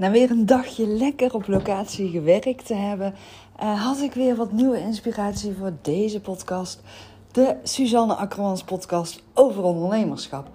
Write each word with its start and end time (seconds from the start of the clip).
Na 0.00 0.10
weer 0.10 0.30
een 0.30 0.46
dagje 0.46 0.86
lekker 0.86 1.34
op 1.34 1.46
locatie 1.46 2.08
gewerkt 2.08 2.66
te 2.66 2.74
hebben, 2.74 3.14
uh, 3.62 3.84
had 3.84 4.00
ik 4.00 4.12
weer 4.12 4.36
wat 4.36 4.52
nieuwe 4.52 4.80
inspiratie 4.80 5.54
voor 5.58 5.72
deze 5.82 6.20
podcast. 6.20 6.82
De 7.32 7.56
Suzanne 7.62 8.14
Akkermans 8.14 8.64
podcast 8.64 9.22
over 9.34 9.62
ondernemerschap. 9.62 10.48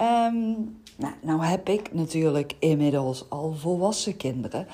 Um, 0.00 0.80
nou, 0.96 1.12
nou 1.22 1.44
heb 1.44 1.68
ik 1.68 1.94
natuurlijk 1.94 2.54
inmiddels 2.58 3.30
al 3.30 3.52
volwassen 3.52 4.16
kinderen. 4.16 4.66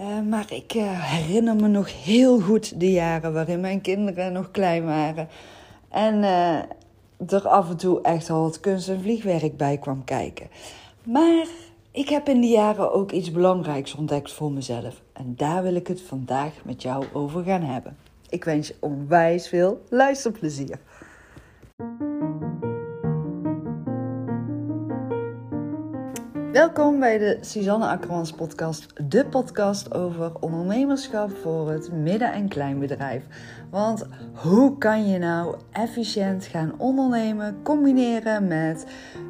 Uh, 0.00 0.06
maar 0.28 0.52
ik 0.52 0.74
uh, 0.74 0.82
herinner 0.86 1.56
me 1.56 1.68
nog 1.68 2.04
heel 2.04 2.40
goed 2.40 2.80
de 2.80 2.92
jaren 2.92 3.32
waarin 3.32 3.60
mijn 3.60 3.80
kinderen 3.80 4.32
nog 4.32 4.50
klein 4.50 4.84
waren. 4.84 5.28
En 5.88 6.22
er 7.26 7.48
af 7.48 7.70
en 7.70 7.76
toe 7.76 8.00
echt 8.00 8.30
al 8.30 8.42
wat 8.42 8.60
kunst- 8.60 8.88
en 8.88 9.00
vliegwerk 9.00 9.56
bij 9.56 9.78
kwam 9.78 10.04
kijken. 10.04 10.48
Maar 11.02 11.46
ik 11.92 12.08
heb 12.08 12.28
in 12.28 12.40
die 12.40 12.50
jaren 12.50 12.92
ook 12.92 13.10
iets 13.10 13.30
belangrijks 13.30 13.94
ontdekt 13.94 14.32
voor 14.32 14.52
mezelf. 14.52 15.02
En 15.12 15.34
daar 15.36 15.62
wil 15.62 15.74
ik 15.74 15.86
het 15.86 16.02
vandaag 16.02 16.64
met 16.64 16.82
jou 16.82 17.04
over 17.12 17.44
gaan 17.44 17.62
hebben. 17.62 17.96
Ik 18.28 18.44
wens 18.44 18.68
je 18.68 18.76
onwijs 18.80 19.48
veel 19.48 19.82
luisterplezier. 19.88 20.78
Welkom 26.52 26.98
bij 26.98 27.18
de 27.18 27.38
Suzanne 27.40 27.86
Akkermans 27.86 28.32
podcast, 28.32 29.10
de 29.10 29.26
podcast 29.26 29.94
over 29.94 30.32
ondernemerschap 30.40 31.30
voor 31.36 31.70
het 31.70 31.92
midden- 31.92 32.32
en 32.32 32.48
kleinbedrijf. 32.48 33.24
Want 33.70 34.06
hoe 34.34 34.78
kan 34.78 35.08
je 35.08 35.18
nou 35.18 35.56
efficiënt 35.70 36.44
gaan 36.44 36.74
ondernemen, 36.78 37.62
combineren 37.62 38.46
met 38.46 38.86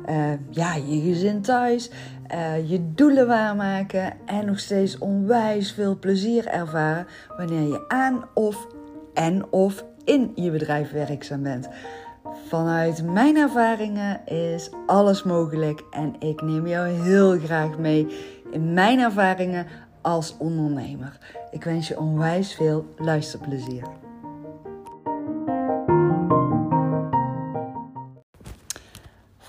uh, 0.08 0.32
ja, 0.50 0.74
je 0.74 1.00
gezin 1.00 1.42
thuis, 1.42 1.90
uh, 2.34 2.70
je 2.70 2.92
doelen 2.94 3.26
waarmaken 3.26 4.12
en 4.26 4.46
nog 4.46 4.58
steeds 4.58 4.98
onwijs 4.98 5.72
veel 5.72 5.98
plezier 5.98 6.46
ervaren 6.46 7.06
wanneer 7.36 7.68
je 7.68 7.84
aan 7.88 8.24
of 8.34 8.66
en 9.14 9.52
of 9.52 9.84
in 10.04 10.32
je 10.34 10.50
bedrijf 10.50 10.92
werkzaam 10.92 11.42
bent. 11.42 11.68
Vanuit 12.48 13.04
mijn 13.04 13.36
ervaringen 13.36 14.26
is 14.26 14.70
alles 14.86 15.22
mogelijk 15.22 15.82
en 15.90 16.14
ik 16.18 16.42
neem 16.42 16.66
jou 16.66 16.88
heel 16.88 17.38
graag 17.38 17.78
mee 17.78 18.06
in 18.50 18.72
mijn 18.72 18.98
ervaringen 18.98 19.66
als 20.00 20.36
ondernemer. 20.38 21.18
Ik 21.50 21.64
wens 21.64 21.88
je 21.88 21.98
onwijs 21.98 22.54
veel 22.54 22.94
luisterplezier. 22.98 24.01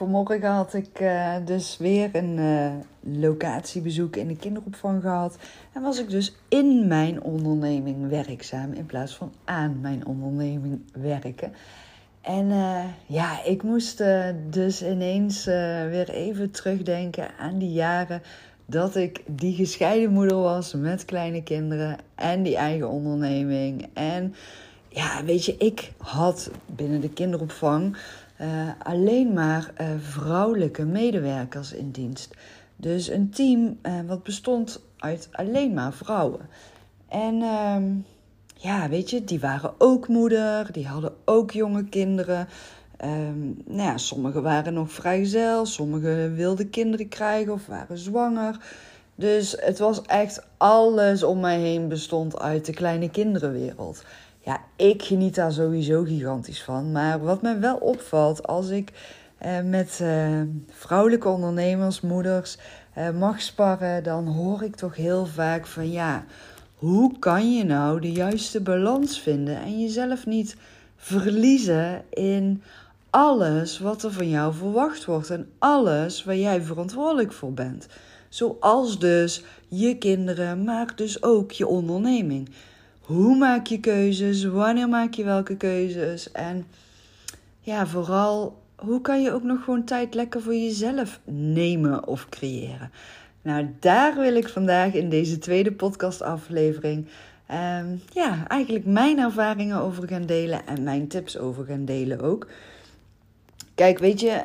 Vanmorgen 0.03 0.51
had 0.51 0.73
ik 0.73 0.99
uh, 1.01 1.35
dus 1.45 1.77
weer 1.77 2.09
een 2.13 2.37
uh, 2.37 2.71
locatiebezoek 3.21 4.15
in 4.15 4.27
de 4.27 4.35
kinderopvang 4.35 5.01
gehad. 5.01 5.37
En 5.73 5.81
was 5.81 5.99
ik 5.99 6.09
dus 6.09 6.35
in 6.47 6.87
mijn 6.87 7.21
onderneming 7.21 8.09
werkzaam 8.09 8.73
in 8.73 8.85
plaats 8.85 9.15
van 9.15 9.33
aan 9.43 9.79
mijn 9.81 10.05
onderneming 10.05 10.81
werken. 10.93 11.53
En 12.21 12.45
uh, 12.45 12.83
ja, 13.05 13.43
ik 13.43 13.63
moest 13.63 14.03
dus 14.49 14.83
ineens 14.83 15.45
weer 15.89 16.09
even 16.09 16.51
terugdenken 16.51 17.27
aan 17.39 17.57
die 17.57 17.71
jaren 17.71 18.21
dat 18.65 18.95
ik 18.95 19.23
die 19.25 19.55
gescheiden 19.55 20.11
moeder 20.11 20.37
was 20.37 20.73
met 20.73 21.05
kleine 21.05 21.43
kinderen 21.43 21.97
en 22.15 22.43
die 22.43 22.55
eigen 22.55 22.89
onderneming. 22.89 23.87
En 23.93 24.35
ja, 24.87 25.23
weet 25.23 25.45
je, 25.45 25.57
ik 25.57 25.91
had 25.97 26.49
binnen 26.65 27.01
de 27.01 27.09
kinderopvang 27.09 27.97
uh, 28.41 28.69
alleen 28.83 29.33
maar 29.33 29.71
uh, 29.81 29.87
vrouwelijke 29.99 30.85
medewerkers 30.85 31.73
in 31.73 31.91
dienst. 31.91 32.35
Dus 32.75 33.09
een 33.09 33.29
team 33.29 33.77
uh, 33.83 33.99
wat 34.07 34.23
bestond 34.23 34.81
uit 34.97 35.29
alleen 35.31 35.73
maar 35.73 35.93
vrouwen. 35.93 36.49
En 37.07 37.41
ehm, 37.41 37.83
ja, 38.55 38.89
weet 38.89 39.09
je, 39.09 39.23
die 39.23 39.39
waren 39.39 39.73
ook 39.77 40.07
moeder, 40.07 40.71
die 40.71 40.87
hadden 40.87 41.13
ook 41.25 41.51
jonge 41.51 41.83
kinderen. 41.83 42.47
Um, 43.05 43.61
nou 43.65 43.89
ja, 43.89 43.97
sommigen 43.97 44.43
waren 44.43 44.73
nog 44.73 44.91
vrijgezel, 44.91 45.65
sommigen 45.65 46.35
wilden 46.35 46.69
kinderen 46.69 47.07
krijgen 47.09 47.53
of 47.53 47.65
waren 47.65 47.97
zwanger. 47.97 48.57
Dus 49.15 49.55
het 49.59 49.79
was 49.79 50.01
echt 50.01 50.47
alles 50.57 51.23
om 51.23 51.39
mij 51.39 51.59
heen 51.59 51.87
bestond 51.87 52.39
uit 52.39 52.65
de 52.65 52.73
kleine 52.73 53.09
kinderenwereld. 53.09 54.03
Ja, 54.45 54.61
ik 54.75 55.03
geniet 55.03 55.35
daar 55.35 55.51
sowieso 55.51 56.03
gigantisch 56.03 56.63
van. 56.63 56.91
Maar 56.91 57.23
wat 57.23 57.41
me 57.41 57.57
wel 57.57 57.75
opvalt 57.75 58.47
als 58.47 58.69
ik 58.69 58.91
eh, 59.37 59.61
met 59.61 59.99
eh, 60.01 60.41
vrouwelijke 60.69 61.29
ondernemers, 61.29 62.01
moeders 62.01 62.57
eh, 62.93 63.09
mag 63.09 63.41
sparren, 63.41 64.03
dan 64.03 64.27
hoor 64.27 64.63
ik 64.63 64.75
toch 64.75 64.95
heel 64.95 65.25
vaak 65.25 65.67
van 65.67 65.91
ja, 65.91 66.25
hoe 66.75 67.19
kan 67.19 67.55
je 67.55 67.63
nou 67.63 67.99
de 67.99 68.11
juiste 68.11 68.61
balans 68.61 69.19
vinden 69.19 69.57
en 69.57 69.81
jezelf 69.81 70.25
niet 70.25 70.55
verliezen 70.95 72.03
in 72.09 72.63
alles 73.09 73.79
wat 73.79 74.03
er 74.03 74.11
van 74.11 74.29
jou 74.29 74.53
verwacht 74.53 75.05
wordt 75.05 75.29
en 75.29 75.49
alles 75.59 76.23
waar 76.23 76.37
jij 76.37 76.61
verantwoordelijk 76.61 77.31
voor 77.31 77.53
bent. 77.53 77.87
Zoals 78.29 78.99
dus 78.99 79.43
je 79.67 79.97
kinderen, 79.97 80.63
maar 80.63 80.95
dus 80.95 81.23
ook 81.23 81.51
je 81.51 81.67
onderneming. 81.67 82.49
Hoe 83.03 83.37
maak 83.37 83.67
je 83.67 83.79
keuzes? 83.79 84.43
Wanneer 84.43 84.89
maak 84.89 85.13
je 85.13 85.23
welke 85.23 85.57
keuzes? 85.57 86.31
En 86.31 86.65
ja, 87.59 87.87
vooral, 87.87 88.61
hoe 88.75 89.01
kan 89.01 89.21
je 89.21 89.31
ook 89.31 89.43
nog 89.43 89.63
gewoon 89.63 89.83
tijd 89.83 90.13
lekker 90.13 90.41
voor 90.41 90.55
jezelf 90.55 91.19
nemen 91.25 92.07
of 92.07 92.29
creëren? 92.29 92.91
Nou, 93.41 93.67
daar 93.79 94.15
wil 94.15 94.35
ik 94.35 94.49
vandaag 94.49 94.93
in 94.93 95.09
deze 95.09 95.37
tweede 95.37 95.71
podcastaflevering 95.71 97.07
um, 97.51 98.01
ja, 98.13 98.47
eigenlijk 98.47 98.85
mijn 98.85 99.19
ervaringen 99.19 99.77
over 99.77 100.07
gaan 100.07 100.25
delen 100.25 100.67
en 100.67 100.83
mijn 100.83 101.07
tips 101.07 101.37
over 101.37 101.65
gaan 101.65 101.85
delen 101.85 102.21
ook. 102.21 102.47
Kijk, 103.75 103.99
weet 103.99 104.19
je, 104.19 104.43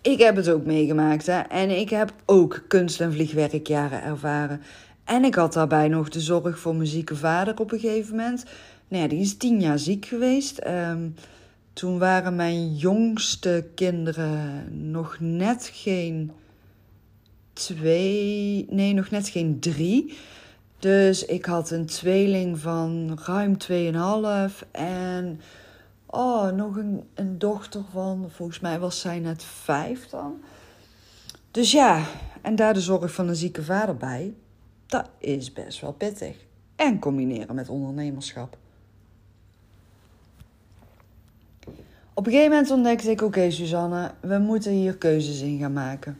ik 0.00 0.18
heb 0.18 0.36
het 0.36 0.48
ook 0.48 0.64
meegemaakt 0.64 1.26
hè? 1.26 1.40
en 1.40 1.80
ik 1.80 1.90
heb 1.90 2.12
ook 2.24 2.64
kunst- 2.68 3.00
en 3.00 3.12
vliegwerkjaren 3.12 4.02
ervaren. 4.02 4.62
En 5.04 5.24
ik 5.24 5.34
had 5.34 5.52
daarbij 5.52 5.88
nog 5.88 6.08
de 6.08 6.20
zorg 6.20 6.58
voor 6.58 6.74
mijn 6.74 6.88
zieke 6.88 7.16
vader 7.16 7.60
op 7.60 7.72
een 7.72 7.80
gegeven 7.80 8.16
moment. 8.16 8.44
Nou 8.88 9.08
die 9.08 9.20
is 9.20 9.36
tien 9.36 9.60
jaar 9.60 9.78
ziek 9.78 10.06
geweest. 10.06 10.66
Um, 10.66 11.14
toen 11.72 11.98
waren 11.98 12.36
mijn 12.36 12.76
jongste 12.76 13.66
kinderen 13.74 14.66
nog 14.90 15.16
net 15.20 15.70
geen 15.72 16.32
twee, 17.52 18.66
nee, 18.70 18.94
nog 18.94 19.10
net 19.10 19.28
geen 19.28 19.60
drie. 19.60 20.18
Dus 20.78 21.24
ik 21.24 21.44
had 21.44 21.70
een 21.70 21.86
tweeling 21.86 22.58
van 22.58 23.18
ruim 23.24 23.56
2,5 24.60 24.70
en 24.70 25.40
oh, 26.06 26.50
nog 26.50 26.76
een, 26.76 27.02
een 27.14 27.38
dochter 27.38 27.82
van, 27.92 28.26
volgens 28.30 28.60
mij 28.60 28.78
was 28.78 29.00
zij 29.00 29.18
net 29.18 29.44
vijf 29.44 30.08
dan. 30.08 30.40
Dus 31.50 31.72
ja, 31.72 32.04
en 32.42 32.56
daar 32.56 32.74
de 32.74 32.80
zorg 32.80 33.12
van 33.12 33.28
een 33.28 33.36
zieke 33.36 33.62
vader 33.62 33.96
bij 33.96 34.34
dat 34.92 35.08
is 35.18 35.52
best 35.52 35.80
wel 35.80 35.92
pittig. 35.92 36.36
En 36.76 36.98
combineren 36.98 37.54
met 37.54 37.68
ondernemerschap. 37.68 38.56
Op 42.14 42.26
een 42.26 42.32
gegeven 42.32 42.50
moment 42.50 42.70
ontdekte 42.70 43.10
ik: 43.10 43.22
oké, 43.22 43.50
Suzanne, 43.50 44.10
we 44.20 44.38
moeten 44.38 44.72
hier 44.72 44.96
keuzes 44.96 45.40
in 45.40 45.58
gaan 45.58 45.72
maken. 45.72 46.18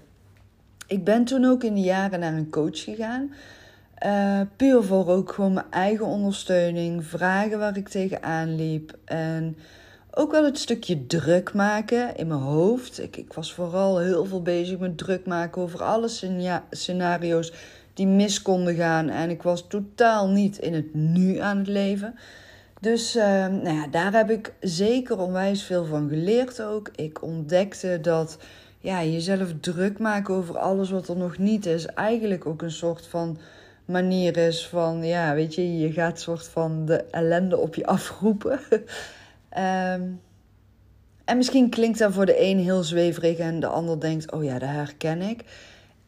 Ik 0.87 1.05
ben 1.05 1.25
toen 1.25 1.45
ook 1.45 1.65
in 1.65 1.75
de 1.75 1.81
jaren 1.81 2.21
naar 2.21 2.33
een 2.33 2.51
coach 2.51 2.85
gegaan. 2.85 3.33
Uh, 4.07 4.41
puur 4.57 4.83
voor 4.83 5.09
ook 5.09 5.33
gewoon 5.33 5.53
mijn 5.53 5.71
eigen 5.71 6.07
ondersteuning, 6.07 7.05
vragen 7.05 7.59
waar 7.59 7.77
ik 7.77 7.89
tegenaan 7.89 8.55
liep. 8.55 8.99
En 9.05 9.57
ook 10.11 10.31
wel 10.31 10.45
het 10.45 10.59
stukje 10.59 11.07
druk 11.07 11.55
maken 11.55 12.17
in 12.17 12.27
mijn 12.27 12.41
hoofd. 12.41 13.01
Ik, 13.01 13.17
ik 13.17 13.33
was 13.33 13.55
vooral 13.55 13.99
heel 13.99 14.25
veel 14.25 14.43
bezig 14.43 14.79
met 14.79 14.99
druk 14.99 15.27
maken 15.27 15.63
over 15.63 15.83
alle 15.83 16.09
scenario's 16.71 17.53
die 17.95 18.07
mis 18.07 18.43
konden 18.43 18.75
gaan. 18.75 19.09
En 19.09 19.31
ik 19.31 19.43
was 19.43 19.67
totaal 19.69 20.29
niet 20.29 20.59
in 20.59 20.75
het 20.75 20.95
nu 20.95 21.39
aan 21.39 21.59
het 21.59 21.69
leven. 21.69 22.15
Dus 22.81 23.17
uh, 23.17 23.23
nou 23.47 23.75
ja, 23.75 23.87
daar 23.87 24.13
heb 24.13 24.31
ik 24.31 24.53
zeker 24.61 25.19
onwijs 25.19 25.63
veel 25.63 25.85
van 25.85 26.09
geleerd 26.09 26.63
ook. 26.63 26.91
Ik 26.95 27.23
ontdekte 27.23 27.99
dat 28.01 28.39
ja, 28.79 29.05
jezelf 29.05 29.53
druk 29.61 29.99
maken 29.99 30.35
over 30.35 30.59
alles 30.59 30.91
wat 30.91 31.09
er 31.09 31.17
nog 31.17 31.39
niet 31.39 31.67
is, 31.67 31.87
eigenlijk 31.87 32.47
ook 32.47 32.63
een 32.63 32.71
soort 32.71 33.07
van 33.07 33.39
manier 33.85 34.37
is 34.37 34.69
van, 34.69 35.05
ja, 35.05 35.35
weet 35.35 35.55
je, 35.55 35.79
je 35.79 35.93
gaat 35.93 36.21
soort 36.21 36.49
van 36.49 36.87
de 36.87 37.05
ellende 37.05 37.59
op 37.59 37.75
je 37.75 37.87
afroepen. 37.87 38.61
um, 38.71 38.81
en 41.25 41.37
misschien 41.37 41.71
klinkt 41.71 41.99
dat 41.99 42.13
voor 42.13 42.27
de 42.27 42.43
een 42.43 42.59
heel 42.59 42.83
zweverig 42.83 43.39
en 43.39 43.61
de 43.61 43.67
ander 43.67 44.01
denkt, 44.01 44.33
oh 44.33 44.45
ja, 44.45 44.59
dat 44.59 44.69
herken 44.69 45.21
ik 45.23 45.45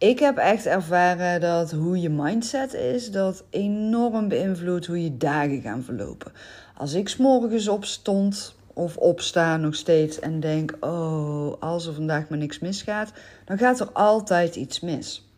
ik 0.09 0.19
heb 0.19 0.37
echt 0.37 0.67
ervaren 0.67 1.41
dat 1.41 1.71
hoe 1.71 2.01
je 2.01 2.11
mindset 2.11 2.75
is, 2.75 3.11
dat 3.11 3.45
enorm 3.51 4.29
beïnvloedt 4.29 4.87
hoe 4.87 5.03
je 5.03 5.17
dagen 5.17 5.61
gaan 5.61 5.83
verlopen. 5.83 6.33
Als 6.77 6.93
ik 6.93 7.09
s'morgens 7.09 7.69
opstond 7.69 8.55
of 8.73 8.97
opsta 8.97 9.57
nog 9.57 9.75
steeds 9.75 10.21
en 10.21 10.41
denk: 10.41 10.77
oh, 10.81 11.55
als 11.61 11.87
er 11.87 11.95
vandaag 11.95 12.29
maar 12.29 12.39
niks 12.39 12.59
misgaat, 12.59 13.13
dan 13.45 13.59
gaat 13.59 13.81
er 13.81 13.93
altijd 13.93 14.57
iets 14.57 14.81
mis. 14.81 15.29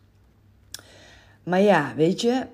Maar 1.43 1.61
ja, 1.61 1.93
weet 1.95 2.21
je, 2.21 2.45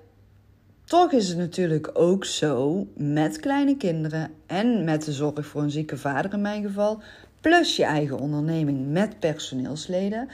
toch 0.83 1.11
is 1.11 1.27
het 1.27 1.37
natuurlijk 1.37 1.89
ook 1.93 2.25
zo 2.25 2.87
met 2.95 3.39
kleine 3.39 3.77
kinderen 3.77 4.31
en 4.45 4.83
met 4.83 5.05
de 5.05 5.11
zorg 5.11 5.45
voor 5.45 5.61
een 5.61 5.71
zieke 5.71 5.97
vader 5.97 6.33
in 6.33 6.41
mijn 6.41 6.63
geval, 6.63 7.01
plus 7.41 7.75
je 7.75 7.83
eigen 7.83 8.19
onderneming 8.19 8.91
met 8.91 9.19
personeelsleden. 9.19 10.29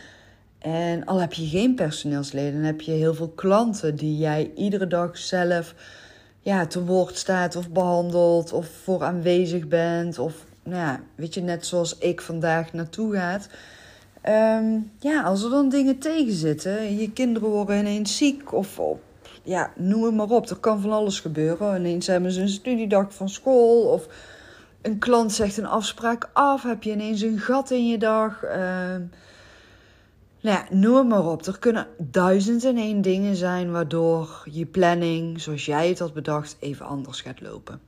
En 0.60 1.06
al 1.06 1.20
heb 1.20 1.34
je 1.34 1.48
geen 1.48 1.76
personeelsleden, 1.76 2.54
dan 2.54 2.64
heb 2.64 2.82
je 2.82 2.92
heel 2.92 3.14
veel 3.14 3.30
klanten 3.30 3.96
die 3.96 4.18
jij 4.18 4.52
iedere 4.56 4.88
dag 4.88 5.18
zelf 5.18 5.74
ja, 6.40 6.68
te 6.68 6.86
woord 6.86 7.18
staat 7.18 7.56
of 7.56 7.70
behandelt 7.70 8.54
of 8.54 8.68
voor 8.84 9.04
aanwezig 9.04 9.68
bent. 9.68 10.20
Of 10.20 10.46
nou 10.64 10.78
ja, 10.78 11.02
weet 11.16 11.34
je, 11.34 11.42
net 11.42 11.66
zoals 11.66 11.98
ik 11.98 12.22
vandaag 12.22 12.74
naartoe 12.74 13.16
gaat. 13.16 13.50
Ehm, 14.22 14.80
ja, 15.00 15.24
als 15.24 15.44
er 15.44 15.50
dan 15.50 15.70
dingen 15.70 15.98
tegen 15.98 16.34
zitten, 16.34 16.98
je 16.98 17.12
kinderen 17.12 17.50
worden 17.50 17.78
ineens 17.78 18.18
ziek 18.18 18.54
of, 18.54 18.80
of 18.80 18.98
ja, 19.44 19.72
noem 19.76 20.04
het 20.04 20.14
maar 20.14 20.30
op. 20.30 20.50
Er 20.50 20.56
kan 20.56 20.82
van 20.82 20.92
alles 20.92 21.20
gebeuren. 21.20 21.80
Ineens 21.80 22.08
hebben 22.08 22.32
ze 22.32 22.42
een 22.42 22.50
studiedag 22.50 23.14
van 23.14 23.30
school 23.30 23.82
of 23.82 24.08
een 24.82 25.00
klant 25.00 25.32
zegt 25.32 25.58
een 25.58 25.66
afspraak 25.66 26.30
af. 26.34 26.64
Heb 26.64 26.84
je 26.84 26.92
ineens 26.92 27.22
een 27.22 27.40
gat 27.40 27.72
in 27.72 27.88
je 27.88 27.98
dag. 27.98 28.44
Uh, 28.44 28.96
nou 30.42 30.58
ja, 30.58 30.76
noem 30.76 30.96
het 30.96 31.08
maar 31.08 31.26
op. 31.26 31.46
Er 31.46 31.60
kunnen 31.60 31.88
duizend 31.98 32.64
en 32.64 32.78
één 32.78 33.02
dingen 33.02 33.36
zijn 33.36 33.72
waardoor 33.72 34.48
je 34.52 34.66
planning, 34.66 35.42
zoals 35.42 35.66
jij 35.66 35.90
het 35.90 36.00
had 36.00 36.14
bedacht, 36.14 36.58
even 36.60 36.86
anders 36.86 37.22
gaat 37.22 37.42
lopen. 37.42 37.82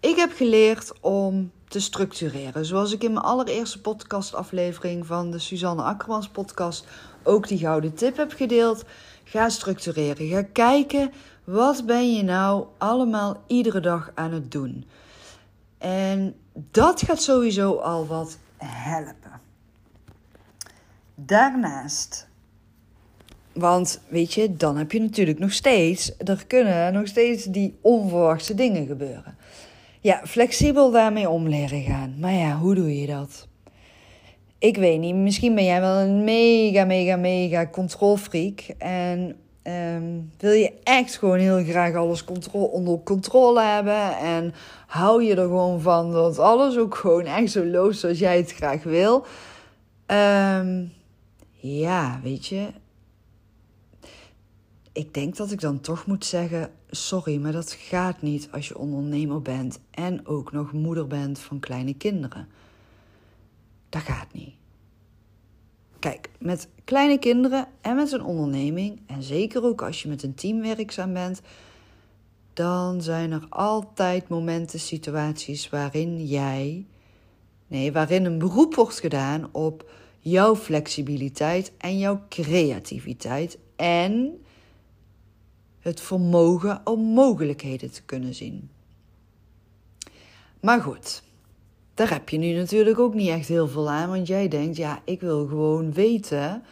Ik 0.00 0.16
heb 0.16 0.32
geleerd 0.32 0.92
om 1.00 1.50
te 1.68 1.80
structureren. 1.80 2.64
Zoals 2.64 2.92
ik 2.92 3.02
in 3.02 3.12
mijn 3.12 3.24
allereerste 3.24 3.80
podcastaflevering 3.80 5.06
van 5.06 5.30
de 5.30 5.38
Suzanne 5.38 5.82
Akkermans 5.82 6.28
podcast 6.28 6.86
ook 7.22 7.48
die 7.48 7.58
gouden 7.58 7.94
tip 7.94 8.16
heb 8.16 8.32
gedeeld. 8.32 8.84
Ga 9.24 9.48
structureren. 9.48 10.26
Ga 10.26 10.42
kijken 10.42 11.12
wat 11.44 11.86
ben 11.86 12.14
je 12.14 12.22
nou 12.22 12.66
allemaal 12.78 13.42
iedere 13.46 13.80
dag 13.80 14.10
aan 14.14 14.32
het 14.32 14.50
doen. 14.52 14.86
En 15.78 16.34
dat 16.52 17.02
gaat 17.02 17.22
sowieso 17.22 17.74
al 17.74 18.06
wat 18.06 18.38
helpen. 18.56 19.47
Daarnaast, 21.20 22.28
want 23.52 24.00
weet 24.08 24.34
je, 24.34 24.56
dan 24.56 24.76
heb 24.76 24.92
je 24.92 25.00
natuurlijk 25.00 25.38
nog 25.38 25.52
steeds, 25.52 26.12
er 26.18 26.46
kunnen 26.46 26.92
nog 26.92 27.06
steeds 27.06 27.44
die 27.44 27.78
onverwachte 27.80 28.54
dingen 28.54 28.86
gebeuren. 28.86 29.36
Ja, 30.00 30.20
flexibel 30.24 30.90
daarmee 30.90 31.28
om 31.28 31.48
leren 31.48 31.82
gaan. 31.82 32.14
Maar 32.20 32.32
ja, 32.32 32.56
hoe 32.56 32.74
doe 32.74 33.00
je 33.00 33.06
dat? 33.06 33.48
Ik 34.58 34.76
weet 34.76 35.00
niet, 35.00 35.14
misschien 35.14 35.54
ben 35.54 35.64
jij 35.64 35.80
wel 35.80 35.96
een 35.96 36.24
mega, 36.24 36.84
mega, 36.84 37.16
mega 37.16 37.66
controlfreak. 37.66 38.60
En 38.78 39.36
um, 39.62 40.32
wil 40.38 40.52
je 40.52 40.72
echt 40.82 41.16
gewoon 41.16 41.38
heel 41.38 41.64
graag 41.64 41.94
alles 41.94 42.24
onder 42.50 42.98
controle 43.02 43.62
hebben. 43.62 44.16
En 44.18 44.54
hou 44.86 45.24
je 45.24 45.34
er 45.34 45.46
gewoon 45.46 45.80
van 45.80 46.12
dat 46.12 46.38
alles 46.38 46.76
ook 46.76 46.94
gewoon 46.94 47.24
echt 47.24 47.50
zo 47.50 47.64
loopt 47.64 47.96
zoals 47.96 48.18
jij 48.18 48.36
het 48.36 48.52
graag 48.52 48.82
wil. 48.82 49.26
Um, 50.06 50.96
ja, 51.76 52.20
weet 52.22 52.46
je. 52.46 52.68
Ik 54.92 55.14
denk 55.14 55.36
dat 55.36 55.50
ik 55.50 55.60
dan 55.60 55.80
toch 55.80 56.06
moet 56.06 56.24
zeggen: 56.24 56.70
sorry, 56.90 57.36
maar 57.40 57.52
dat 57.52 57.72
gaat 57.72 58.22
niet 58.22 58.48
als 58.52 58.68
je 58.68 58.78
ondernemer 58.78 59.42
bent 59.42 59.80
en 59.90 60.26
ook 60.26 60.52
nog 60.52 60.72
moeder 60.72 61.06
bent 61.06 61.38
van 61.38 61.60
kleine 61.60 61.94
kinderen. 61.94 62.48
Dat 63.88 64.02
gaat 64.02 64.32
niet. 64.32 64.54
Kijk, 65.98 66.30
met 66.38 66.68
kleine 66.84 67.18
kinderen 67.18 67.66
en 67.80 67.96
met 67.96 68.12
een 68.12 68.22
onderneming, 68.22 69.00
en 69.06 69.22
zeker 69.22 69.64
ook 69.64 69.82
als 69.82 70.02
je 70.02 70.08
met 70.08 70.22
een 70.22 70.34
team 70.34 70.60
werkzaam 70.60 71.12
bent, 71.12 71.40
dan 72.52 73.02
zijn 73.02 73.32
er 73.32 73.46
altijd 73.48 74.28
momenten, 74.28 74.80
situaties 74.80 75.68
waarin 75.68 76.26
jij, 76.26 76.86
nee, 77.66 77.92
waarin 77.92 78.24
een 78.24 78.38
beroep 78.38 78.74
wordt 78.74 79.00
gedaan 79.00 79.48
op 79.52 79.90
jouw 80.28 80.56
flexibiliteit 80.56 81.72
en 81.78 81.98
jouw 81.98 82.20
creativiteit 82.28 83.58
en 83.76 84.42
het 85.78 86.00
vermogen 86.00 86.80
om 86.84 87.00
mogelijkheden 87.00 87.90
te 87.92 88.02
kunnen 88.02 88.34
zien. 88.34 88.70
Maar 90.60 90.80
goed, 90.80 91.22
daar 91.94 92.10
heb 92.10 92.28
je 92.28 92.38
nu 92.38 92.52
natuurlijk 92.52 92.98
ook 92.98 93.14
niet 93.14 93.28
echt 93.28 93.48
heel 93.48 93.68
veel 93.68 93.90
aan, 93.90 94.08
want 94.08 94.26
jij 94.26 94.48
denkt, 94.48 94.76
ja, 94.76 95.02
ik 95.04 95.20
wil 95.20 95.46
gewoon 95.46 95.92
weten 95.92 96.62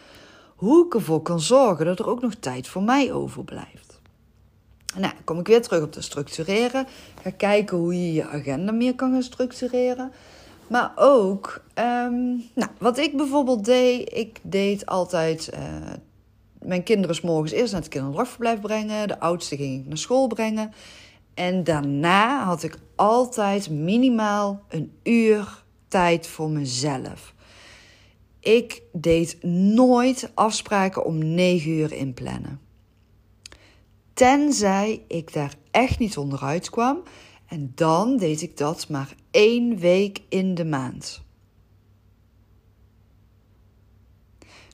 hoe 0.56 0.86
ik 0.86 0.94
ervoor 0.94 1.22
kan 1.22 1.40
zorgen 1.40 1.86
dat 1.86 1.98
er 1.98 2.08
ook 2.08 2.22
nog 2.22 2.34
tijd 2.34 2.68
voor 2.68 2.82
mij 2.82 3.12
overblijft. 3.12 4.00
Nou, 4.98 5.12
kom 5.24 5.38
ik 5.38 5.46
weer 5.46 5.62
terug 5.62 5.82
op 5.82 5.92
te 5.92 6.02
structureren. 6.02 6.86
Ga 7.22 7.30
kijken 7.30 7.76
hoe 7.76 7.94
je 7.94 8.12
je 8.12 8.26
agenda 8.26 8.72
meer 8.72 8.94
kan 8.94 9.12
gaan 9.12 9.22
structureren. 9.22 10.12
Maar 10.68 10.92
ook, 10.94 11.64
ehm, 11.74 12.26
nou, 12.54 12.70
wat 12.78 12.98
ik 12.98 13.16
bijvoorbeeld 13.16 13.64
deed, 13.64 14.12
ik 14.14 14.38
deed 14.42 14.86
altijd 14.86 15.50
uh, 15.54 15.60
mijn 16.58 16.82
kinderen 16.82 17.16
s 17.16 17.20
morgens 17.20 17.52
eerst 17.52 17.72
naar 17.72 17.80
het 17.80 17.90
kinderdagverblijf 17.90 18.60
brengen. 18.60 19.08
De 19.08 19.20
oudste 19.20 19.56
ging 19.56 19.80
ik 19.80 19.86
naar 19.86 19.98
school 19.98 20.26
brengen. 20.26 20.72
En 21.34 21.64
daarna 21.64 22.44
had 22.44 22.62
ik 22.62 22.78
altijd 22.94 23.70
minimaal 23.70 24.62
een 24.68 24.92
uur 25.02 25.64
tijd 25.88 26.26
voor 26.26 26.50
mezelf. 26.50 27.34
Ik 28.40 28.82
deed 28.92 29.42
nooit 29.74 30.30
afspraken 30.34 31.04
om 31.04 31.34
9 31.34 31.70
uur 31.70 31.92
inplannen. 31.92 32.60
Tenzij 34.14 35.02
ik 35.08 35.32
daar 35.32 35.54
echt 35.70 35.98
niet 35.98 36.16
onderuit 36.16 36.70
kwam. 36.70 37.02
En 37.46 37.72
dan 37.74 38.16
deed 38.16 38.42
ik 38.42 38.56
dat 38.56 38.88
maar 38.88 39.14
één 39.36 39.78
week 39.78 40.22
in 40.28 40.54
de 40.54 40.64
maand. 40.64 41.22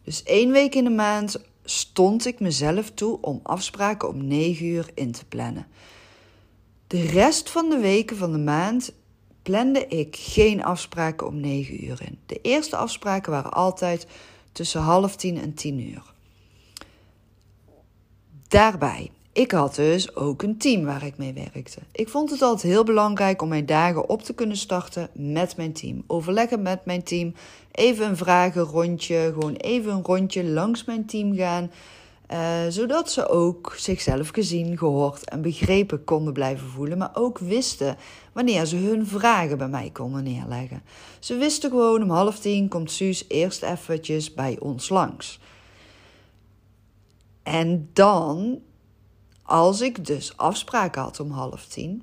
Dus 0.04 0.22
één 0.22 0.50
week 0.50 0.74
in 0.74 0.84
de 0.84 0.90
maand 0.90 1.40
stond 1.64 2.26
ik 2.26 2.40
mezelf 2.40 2.90
toe 2.90 3.20
om 3.20 3.40
afspraken 3.42 4.08
om 4.08 4.26
9 4.26 4.66
uur 4.66 4.90
in 4.94 5.12
te 5.12 5.24
plannen. 5.24 5.66
De 6.86 7.02
rest 7.02 7.50
van 7.50 7.68
de 7.68 7.78
weken 7.78 8.16
van 8.16 8.32
de 8.32 8.38
maand 8.38 8.92
plande 9.42 9.86
ik 9.86 10.16
geen 10.16 10.64
afspraken 10.64 11.26
om 11.26 11.40
9 11.40 11.84
uur 11.84 12.02
in. 12.02 12.18
De 12.26 12.38
eerste 12.42 12.76
afspraken 12.76 13.32
waren 13.32 13.52
altijd 13.52 14.06
tussen 14.52 14.80
half 14.80 15.16
tien 15.16 15.40
en 15.40 15.54
10 15.54 15.80
uur. 15.80 16.14
Daarbij 18.48 19.10
ik 19.32 19.50
had 19.50 19.74
dus 19.74 20.14
ook 20.14 20.42
een 20.42 20.58
team 20.58 20.84
waar 20.84 21.04
ik 21.04 21.16
mee 21.16 21.32
werkte. 21.32 21.78
Ik 21.92 22.08
vond 22.08 22.30
het 22.30 22.42
altijd 22.42 22.72
heel 22.72 22.84
belangrijk 22.84 23.42
om 23.42 23.48
mijn 23.48 23.66
dagen 23.66 24.08
op 24.08 24.22
te 24.22 24.34
kunnen 24.34 24.56
starten 24.56 25.08
met 25.12 25.56
mijn 25.56 25.72
team. 25.72 26.04
Overleggen 26.06 26.62
met 26.62 26.84
mijn 26.84 27.02
team. 27.02 27.34
Even 27.70 28.06
een 28.06 28.16
vragenrondje. 28.16 29.30
Gewoon 29.32 29.54
even 29.54 29.92
een 29.92 30.02
rondje 30.04 30.44
langs 30.44 30.84
mijn 30.84 31.06
team 31.06 31.34
gaan. 31.34 31.70
Uh, 32.32 32.38
zodat 32.68 33.12
ze 33.12 33.28
ook 33.28 33.74
zichzelf 33.76 34.28
gezien, 34.28 34.78
gehoord 34.78 35.28
en 35.28 35.42
begrepen 35.42 36.04
konden 36.04 36.32
blijven 36.32 36.68
voelen. 36.68 36.98
Maar 36.98 37.10
ook 37.12 37.38
wisten 37.38 37.96
wanneer 38.32 38.66
ze 38.66 38.76
hun 38.76 39.06
vragen 39.06 39.58
bij 39.58 39.68
mij 39.68 39.90
konden 39.92 40.24
neerleggen. 40.24 40.82
Ze 41.18 41.36
wisten 41.36 41.70
gewoon 41.70 42.02
om 42.02 42.10
half 42.10 42.38
tien 42.38 42.68
komt 42.68 42.90
Suus 42.90 43.24
eerst 43.28 43.62
eventjes 43.62 44.34
bij 44.34 44.56
ons 44.60 44.88
langs. 44.88 45.40
En 47.42 47.90
dan 47.92 48.60
als 49.42 49.80
ik 49.80 50.06
dus 50.06 50.36
afspraken 50.36 51.02
had 51.02 51.20
om 51.20 51.30
half 51.30 51.66
tien, 51.66 52.02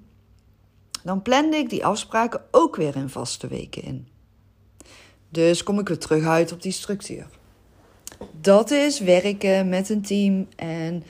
dan 1.04 1.22
plande 1.22 1.58
ik 1.58 1.70
die 1.70 1.86
afspraken 1.86 2.42
ook 2.52 2.76
weer 2.76 2.96
in 2.96 3.10
vaste 3.10 3.48
weken 3.48 3.84
in. 3.84 4.08
Dus 5.30 5.64
kom 5.64 5.80
ik 5.80 5.88
weer 5.88 5.98
terug 5.98 6.26
uit 6.26 6.52
op 6.52 6.62
die 6.62 6.72
structuur. 6.72 7.28
Dat 8.42 8.72
is 8.72 9.00
werken 9.00 9.70
met 9.70 9.90
een 9.90 10.02
team 10.02 10.48
en 10.56 11.04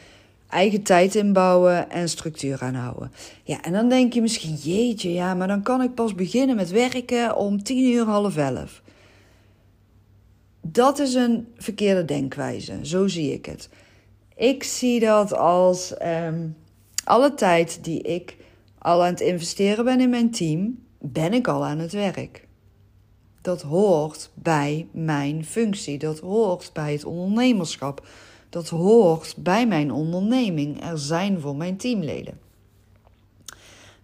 eigen 0.49 0.83
tijd 0.83 1.15
inbouwen 1.15 1.89
en 1.89 2.09
structuur 2.09 2.61
aanhouden. 2.61 3.11
Ja, 3.43 3.61
en 3.61 3.73
dan 3.73 3.89
denk 3.89 4.13
je 4.13 4.21
misschien, 4.21 4.55
jeetje, 4.55 5.13
ja, 5.13 5.33
maar 5.33 5.47
dan 5.47 5.63
kan 5.63 5.81
ik 5.81 5.93
pas 5.93 6.15
beginnen 6.15 6.55
met 6.55 6.69
werken 6.69 7.35
om 7.35 7.63
tien 7.63 7.91
uur 7.93 8.05
half 8.05 8.37
elf. 8.37 8.81
Dat 10.61 10.99
is 10.99 11.13
een 11.13 11.47
verkeerde 11.57 12.05
denkwijze, 12.05 12.79
zo 12.81 13.07
zie 13.07 13.33
ik 13.33 13.45
het. 13.45 13.69
Ik 14.39 14.63
zie 14.63 14.99
dat 14.99 15.33
als 15.33 15.97
ehm, 15.97 16.47
alle 17.03 17.33
tijd 17.33 17.83
die 17.83 18.01
ik 18.01 18.37
al 18.77 19.03
aan 19.03 19.09
het 19.09 19.19
investeren 19.19 19.85
ben 19.85 19.99
in 19.99 20.09
mijn 20.09 20.31
team, 20.31 20.83
ben 20.99 21.33
ik 21.33 21.47
al 21.47 21.65
aan 21.65 21.79
het 21.79 21.91
werk. 21.91 22.47
Dat 23.41 23.61
hoort 23.61 24.31
bij 24.33 24.87
mijn 24.91 25.45
functie, 25.45 25.97
dat 25.97 26.19
hoort 26.19 26.69
bij 26.73 26.91
het 26.91 27.05
ondernemerschap, 27.05 28.07
dat 28.49 28.69
hoort 28.69 29.35
bij 29.37 29.67
mijn 29.67 29.91
onderneming 29.91 30.83
er 30.83 30.99
zijn 30.99 31.39
voor 31.39 31.55
mijn 31.55 31.77
teamleden. 31.77 32.39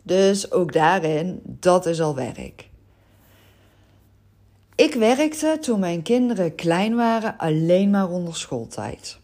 Dus 0.04 0.52
ook 0.52 0.74
daarin, 0.74 1.42
dat 1.44 1.86
is 1.86 2.02
al 2.02 2.16
werk. 2.16 2.70
Ik 4.76 4.94
werkte 4.94 5.58
toen 5.62 5.80
mijn 5.80 6.02
kinderen 6.02 6.56
klein 6.56 6.96
waren 6.96 7.38
alleen 7.38 7.90
maar 7.90 8.10
onder 8.10 8.36
schooltijd. 8.36 9.24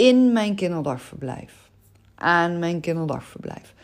In 0.00 0.32
mijn 0.32 0.54
kinderdagverblijf. 0.54 1.70
Aan 2.14 2.58
mijn 2.58 2.80
kinderdagverblijf. 2.80 3.74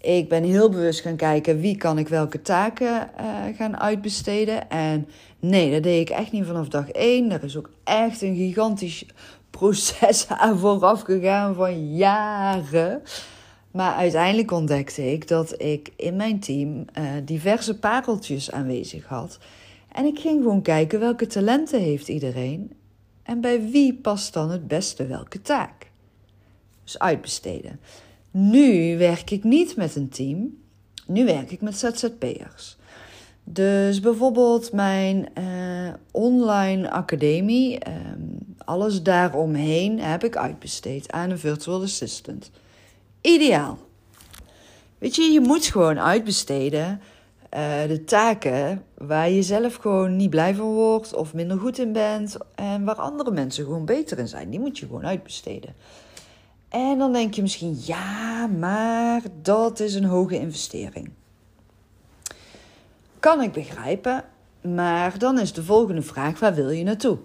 Ik 0.00 0.28
ben 0.28 0.42
heel 0.42 0.68
bewust 0.68 1.00
gaan 1.00 1.16
kijken 1.16 1.60
wie 1.60 1.76
kan 1.76 1.98
ik 1.98 2.08
welke 2.08 2.42
taken 2.42 3.10
uh, 3.20 3.56
gaan 3.56 3.80
uitbesteden. 3.80 4.70
En 4.70 5.08
nee, 5.40 5.72
dat 5.72 5.82
deed 5.82 6.00
ik 6.00 6.16
echt 6.16 6.32
niet 6.32 6.46
vanaf 6.46 6.68
dag 6.68 6.90
één. 6.90 7.30
Er 7.30 7.44
is 7.44 7.56
ook 7.56 7.70
echt 7.84 8.22
een 8.22 8.36
gigantisch 8.36 9.06
proces 9.50 10.28
aan 10.28 10.58
vooraf 10.58 11.00
gegaan 11.00 11.54
van 11.54 11.94
jaren. 11.96 13.02
Maar 13.70 13.94
uiteindelijk 13.94 14.50
ontdekte 14.50 15.12
ik 15.12 15.28
dat 15.28 15.62
ik 15.62 15.92
in 15.96 16.16
mijn 16.16 16.40
team 16.40 16.84
uh, 16.98 17.04
diverse 17.24 17.78
pareltjes 17.78 18.50
aanwezig 18.50 19.06
had. 19.06 19.38
En 19.92 20.04
ik 20.04 20.18
ging 20.18 20.42
gewoon 20.42 20.62
kijken 20.62 21.00
welke 21.00 21.26
talenten 21.26 21.80
heeft 21.80 22.08
iedereen 22.08 22.72
en 23.22 23.40
bij 23.40 23.70
wie 23.70 23.94
past 23.94 24.32
dan 24.32 24.50
het 24.50 24.68
beste 24.68 25.06
welke 25.06 25.42
taak. 25.42 25.90
Dus 26.84 26.98
uitbesteden. 26.98 27.80
Nu 28.30 28.98
werk 28.98 29.30
ik 29.30 29.44
niet 29.44 29.76
met 29.76 29.96
een 29.96 30.08
team, 30.08 30.58
nu 31.06 31.24
werk 31.24 31.50
ik 31.50 31.60
met 31.60 31.78
ZZP'ers. 31.78 32.76
Dus 33.44 34.00
bijvoorbeeld 34.00 34.72
mijn 34.72 35.28
uh, 35.38 35.92
online 36.10 36.90
academie, 36.90 37.78
um, 37.88 38.38
alles 38.58 39.02
daaromheen 39.02 40.00
heb 40.00 40.24
ik 40.24 40.36
uitbesteed 40.36 41.12
aan 41.12 41.30
een 41.30 41.38
virtual 41.38 41.82
assistant. 41.82 42.50
Ideaal. 43.20 43.78
Weet 44.98 45.16
je, 45.16 45.22
je 45.22 45.40
moet 45.40 45.64
gewoon 45.64 46.00
uitbesteden 46.00 47.00
uh, 47.56 47.88
de 47.88 48.04
taken 48.04 48.84
waar 48.94 49.30
je 49.30 49.42
zelf 49.42 49.74
gewoon 49.74 50.16
niet 50.16 50.30
blij 50.30 50.54
van 50.54 50.72
wordt 50.72 51.14
of 51.14 51.34
minder 51.34 51.58
goed 51.58 51.78
in 51.78 51.92
bent 51.92 52.36
en 52.54 52.84
waar 52.84 52.94
andere 52.94 53.30
mensen 53.30 53.64
gewoon 53.64 53.84
beter 53.84 54.18
in 54.18 54.28
zijn. 54.28 54.50
Die 54.50 54.60
moet 54.60 54.78
je 54.78 54.86
gewoon 54.86 55.06
uitbesteden. 55.06 55.74
En 56.68 56.98
dan 56.98 57.12
denk 57.12 57.34
je 57.34 57.42
misschien, 57.42 57.78
ja, 57.80 58.46
maar 58.46 59.22
dat 59.42 59.80
is 59.80 59.94
een 59.94 60.04
hoge 60.04 60.38
investering. 60.38 61.10
Kan 63.18 63.42
ik 63.42 63.52
begrijpen, 63.52 64.24
maar 64.60 65.18
dan 65.18 65.38
is 65.38 65.52
de 65.52 65.64
volgende 65.64 66.02
vraag: 66.02 66.38
waar 66.38 66.54
wil 66.54 66.70
je 66.70 66.84
naartoe? 66.84 67.18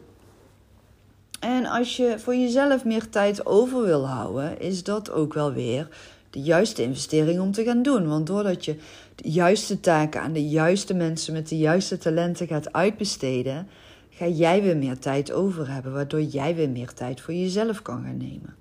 En 1.39 1.65
als 1.65 1.97
je 1.97 2.19
voor 2.19 2.35
jezelf 2.35 2.85
meer 2.85 3.09
tijd 3.09 3.45
over 3.45 3.81
wil 3.81 4.07
houden, 4.07 4.59
is 4.59 4.83
dat 4.83 5.11
ook 5.11 5.33
wel 5.33 5.53
weer 5.53 5.87
de 6.29 6.41
juiste 6.41 6.83
investering 6.83 7.39
om 7.39 7.51
te 7.51 7.63
gaan 7.63 7.81
doen. 7.81 8.07
Want 8.07 8.27
doordat 8.27 8.65
je 8.65 8.75
de 9.17 9.31
juiste 9.31 9.79
taken 9.79 10.21
aan 10.21 10.33
de 10.33 10.47
juiste 10.47 10.93
mensen 10.93 11.33
met 11.33 11.49
de 11.49 11.57
juiste 11.57 11.97
talenten 11.97 12.47
gaat 12.47 12.73
uitbesteden, 12.73 13.67
ga 14.09 14.27
jij 14.27 14.61
weer 14.61 14.77
meer 14.77 14.99
tijd 14.99 15.31
over 15.31 15.71
hebben, 15.71 15.93
waardoor 15.93 16.21
jij 16.21 16.55
weer 16.55 16.69
meer 16.69 16.93
tijd 16.93 17.21
voor 17.21 17.33
jezelf 17.33 17.81
kan 17.81 18.03
gaan 18.03 18.17
nemen. 18.17 18.55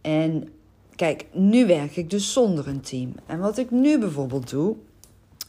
En 0.00 0.48
kijk, 0.96 1.26
nu 1.32 1.66
werk 1.66 1.96
ik 1.96 2.10
dus 2.10 2.32
zonder 2.32 2.68
een 2.68 2.80
team. 2.80 3.14
En 3.26 3.38
wat 3.38 3.58
ik 3.58 3.70
nu 3.70 3.98
bijvoorbeeld 3.98 4.50
doe, 4.50 4.76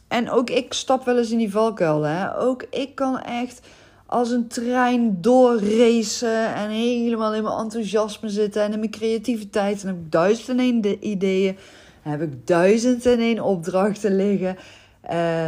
en 0.08 0.30
ook 0.30 0.50
ik 0.50 0.72
stap 0.72 1.04
wel 1.04 1.18
eens 1.18 1.30
in 1.30 1.38
die 1.38 1.50
valkuil, 1.50 2.02
hè? 2.02 2.38
ook 2.38 2.66
ik 2.70 2.94
kan 2.94 3.20
echt 3.20 3.60
als 4.06 4.30
een 4.30 4.48
trein 4.48 5.20
doorracen 5.20 6.54
en 6.54 6.70
helemaal 6.70 7.34
in 7.34 7.42
mijn 7.42 7.58
enthousiasme 7.58 8.28
zitten 8.28 8.62
en 8.62 8.72
in 8.72 8.78
mijn 8.78 8.90
creativiteit. 8.90 9.82
En 9.82 9.86
heb 9.86 9.96
ik 9.96 10.12
duizend 10.12 10.48
en 10.48 10.58
één 10.58 11.08
ideeën, 11.08 11.56
heb 12.10 12.22
ik 12.22 12.46
duizend 12.46 13.06
en 13.06 13.18
één 13.18 13.40
opdrachten 13.40 14.16
liggen. 14.16 14.56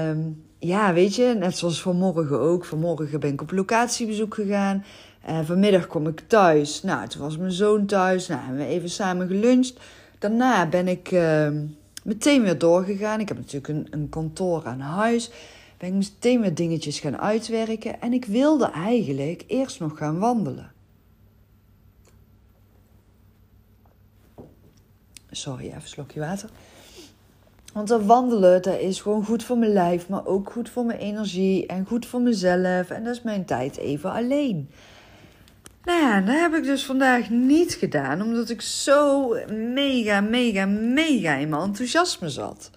Um, 0.08 0.44
ja, 0.58 0.92
weet 0.92 1.14
je, 1.14 1.34
net 1.38 1.58
zoals 1.58 1.82
vanmorgen 1.82 2.40
ook. 2.40 2.64
Vanmorgen 2.64 3.20
ben 3.20 3.32
ik 3.32 3.42
op 3.42 3.52
locatiebezoek 3.52 4.34
gegaan. 4.34 4.84
Uh, 5.28 5.38
vanmiddag 5.44 5.86
kom 5.86 6.06
ik 6.06 6.22
thuis. 6.26 6.82
Nou, 6.82 7.08
toen 7.08 7.22
was 7.22 7.36
mijn 7.36 7.52
zoon 7.52 7.86
thuis. 7.86 8.26
Nou, 8.26 8.40
hebben 8.40 8.66
we 8.66 8.72
even 8.72 8.90
samen 8.90 9.26
geluncht. 9.26 9.80
Daarna 10.18 10.68
ben 10.68 10.88
ik 10.88 11.10
uh, 11.10 11.48
meteen 12.02 12.42
weer 12.42 12.58
doorgegaan. 12.58 13.20
Ik 13.20 13.28
heb 13.28 13.36
natuurlijk 13.36 13.68
een, 13.68 13.86
een 13.90 14.08
kantoor 14.08 14.64
aan 14.64 14.80
huis 14.80 15.30
ben 15.76 15.88
ik 15.88 15.94
meteen 15.94 16.40
met 16.40 16.56
dingetjes 16.56 17.00
gaan 17.00 17.18
uitwerken 17.18 18.00
en 18.00 18.12
ik 18.12 18.24
wilde 18.24 18.70
eigenlijk 18.70 19.44
eerst 19.46 19.80
nog 19.80 19.98
gaan 19.98 20.18
wandelen. 20.18 20.72
Sorry, 25.36 25.66
even 25.66 25.88
slokje 25.88 26.20
water. 26.20 26.48
Want 27.72 27.88
dat 27.88 28.04
wandelen, 28.04 28.62
dat 28.62 28.78
is 28.78 29.00
gewoon 29.00 29.24
goed 29.24 29.44
voor 29.44 29.58
mijn 29.58 29.72
lijf, 29.72 30.08
maar 30.08 30.26
ook 30.26 30.50
goed 30.50 30.70
voor 30.70 30.84
mijn 30.84 30.98
energie 30.98 31.66
en 31.66 31.86
goed 31.86 32.06
voor 32.06 32.20
mezelf. 32.20 32.90
En 32.90 33.04
dat 33.04 33.14
is 33.16 33.22
mijn 33.22 33.44
tijd 33.44 33.76
even 33.76 34.12
alleen. 34.12 34.70
Nou 35.84 36.00
ja, 36.00 36.20
dat 36.20 36.34
heb 36.34 36.54
ik 36.54 36.64
dus 36.64 36.84
vandaag 36.84 37.30
niet 37.30 37.74
gedaan, 37.74 38.22
omdat 38.22 38.48
ik 38.50 38.60
zo 38.60 39.28
mega, 39.74 40.20
mega, 40.20 40.66
mega 40.66 41.34
in 41.34 41.48
mijn 41.48 41.62
enthousiasme 41.62 42.28
zat. 42.28 42.70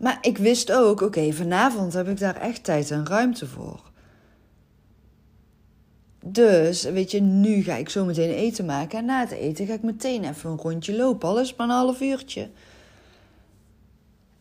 Maar 0.00 0.18
ik 0.20 0.38
wist 0.38 0.72
ook, 0.72 1.00
oké, 1.00 1.32
vanavond 1.32 1.92
heb 1.92 2.08
ik 2.08 2.18
daar 2.18 2.36
echt 2.36 2.64
tijd 2.64 2.90
en 2.90 3.06
ruimte 3.06 3.46
voor. 3.46 3.92
Dus, 6.26 6.82
weet 6.82 7.10
je, 7.10 7.20
nu 7.20 7.62
ga 7.62 7.74
ik 7.74 7.88
zo 7.88 8.04
meteen 8.04 8.30
eten 8.30 8.64
maken. 8.64 8.98
En 8.98 9.04
na 9.04 9.20
het 9.20 9.30
eten 9.30 9.66
ga 9.66 9.72
ik 9.72 9.82
meteen 9.82 10.24
even 10.24 10.50
een 10.50 10.58
rondje 10.58 10.96
lopen. 10.96 11.28
Alles 11.28 11.56
maar 11.56 11.68
een 11.68 11.74
half 11.74 12.00
uurtje. 12.00 12.48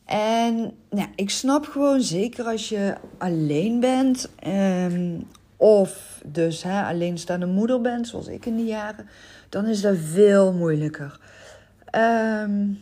En 0.05 0.73
nou, 0.89 1.07
ik 1.15 1.29
snap 1.29 1.65
gewoon, 1.65 2.01
zeker 2.01 2.45
als 2.45 2.69
je 2.69 2.95
alleen 3.17 3.79
bent. 3.79 4.29
Um, 4.47 5.27
of 5.57 6.21
dus 6.25 6.63
hè, 6.63 6.83
alleenstaande 6.83 7.45
moeder 7.45 7.81
bent, 7.81 8.07
zoals 8.07 8.27
ik 8.27 8.45
in 8.45 8.55
die 8.55 8.65
jaren. 8.65 9.09
Dan 9.49 9.65
is 9.65 9.81
dat 9.81 9.95
veel 9.97 10.53
moeilijker. 10.53 11.19
Um, 11.95 12.79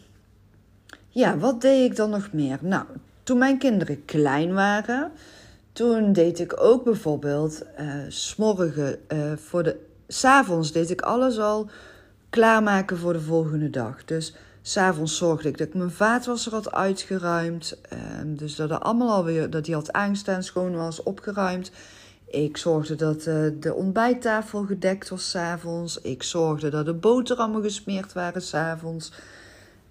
ja, 1.09 1.37
wat 1.37 1.61
deed 1.61 1.91
ik 1.91 1.95
dan 1.95 2.09
nog 2.09 2.29
meer? 2.31 2.57
Nou, 2.61 2.85
toen 3.23 3.37
mijn 3.37 3.57
kinderen 3.57 4.05
klein 4.05 4.53
waren, 4.53 5.11
toen 5.73 6.13
deed 6.13 6.39
ik 6.39 6.61
ook 6.61 6.83
bijvoorbeeld 6.83 7.63
uh, 7.79 7.93
smorgen 8.07 8.99
uh, 9.07 9.31
voor 9.35 9.63
de. 9.63 9.79
S'avonds 10.07 10.71
deed 10.71 10.89
ik 10.89 11.01
alles 11.01 11.39
al 11.39 11.69
klaarmaken 12.29 12.97
voor 12.97 13.13
de 13.13 13.21
volgende 13.21 13.69
dag. 13.69 14.05
Dus 14.05 14.35
s'avonds 14.61 15.17
zorgde 15.17 15.49
ik 15.49 15.57
dat 15.57 15.67
ik 15.67 15.73
mijn 15.73 15.91
vaatwasser 15.91 16.51
had 16.51 16.71
uitgeruimd. 16.71 17.77
Uh, 17.93 17.99
dus 18.25 18.55
dat, 18.55 18.71
er 18.71 18.79
allemaal 18.79 19.11
alweer, 19.11 19.49
dat 19.49 19.65
die 19.65 19.73
had 19.73 19.91
aangestaan, 19.91 20.43
schoon 20.43 20.75
was, 20.75 21.03
opgeruimd. 21.03 21.71
Ik 22.27 22.57
zorgde 22.57 22.95
dat 22.95 23.25
uh, 23.25 23.47
de 23.59 23.73
ontbijttafel 23.73 24.63
gedekt 24.63 25.09
was 25.09 25.29
s'avonds. 25.29 26.01
Ik 26.01 26.23
zorgde 26.23 26.69
dat 26.69 26.85
de 26.85 26.93
boterhammen 26.93 27.61
gesmeerd 27.61 28.13
waren 28.13 28.41
s'avonds. 28.41 29.11
avonds. 29.11 29.11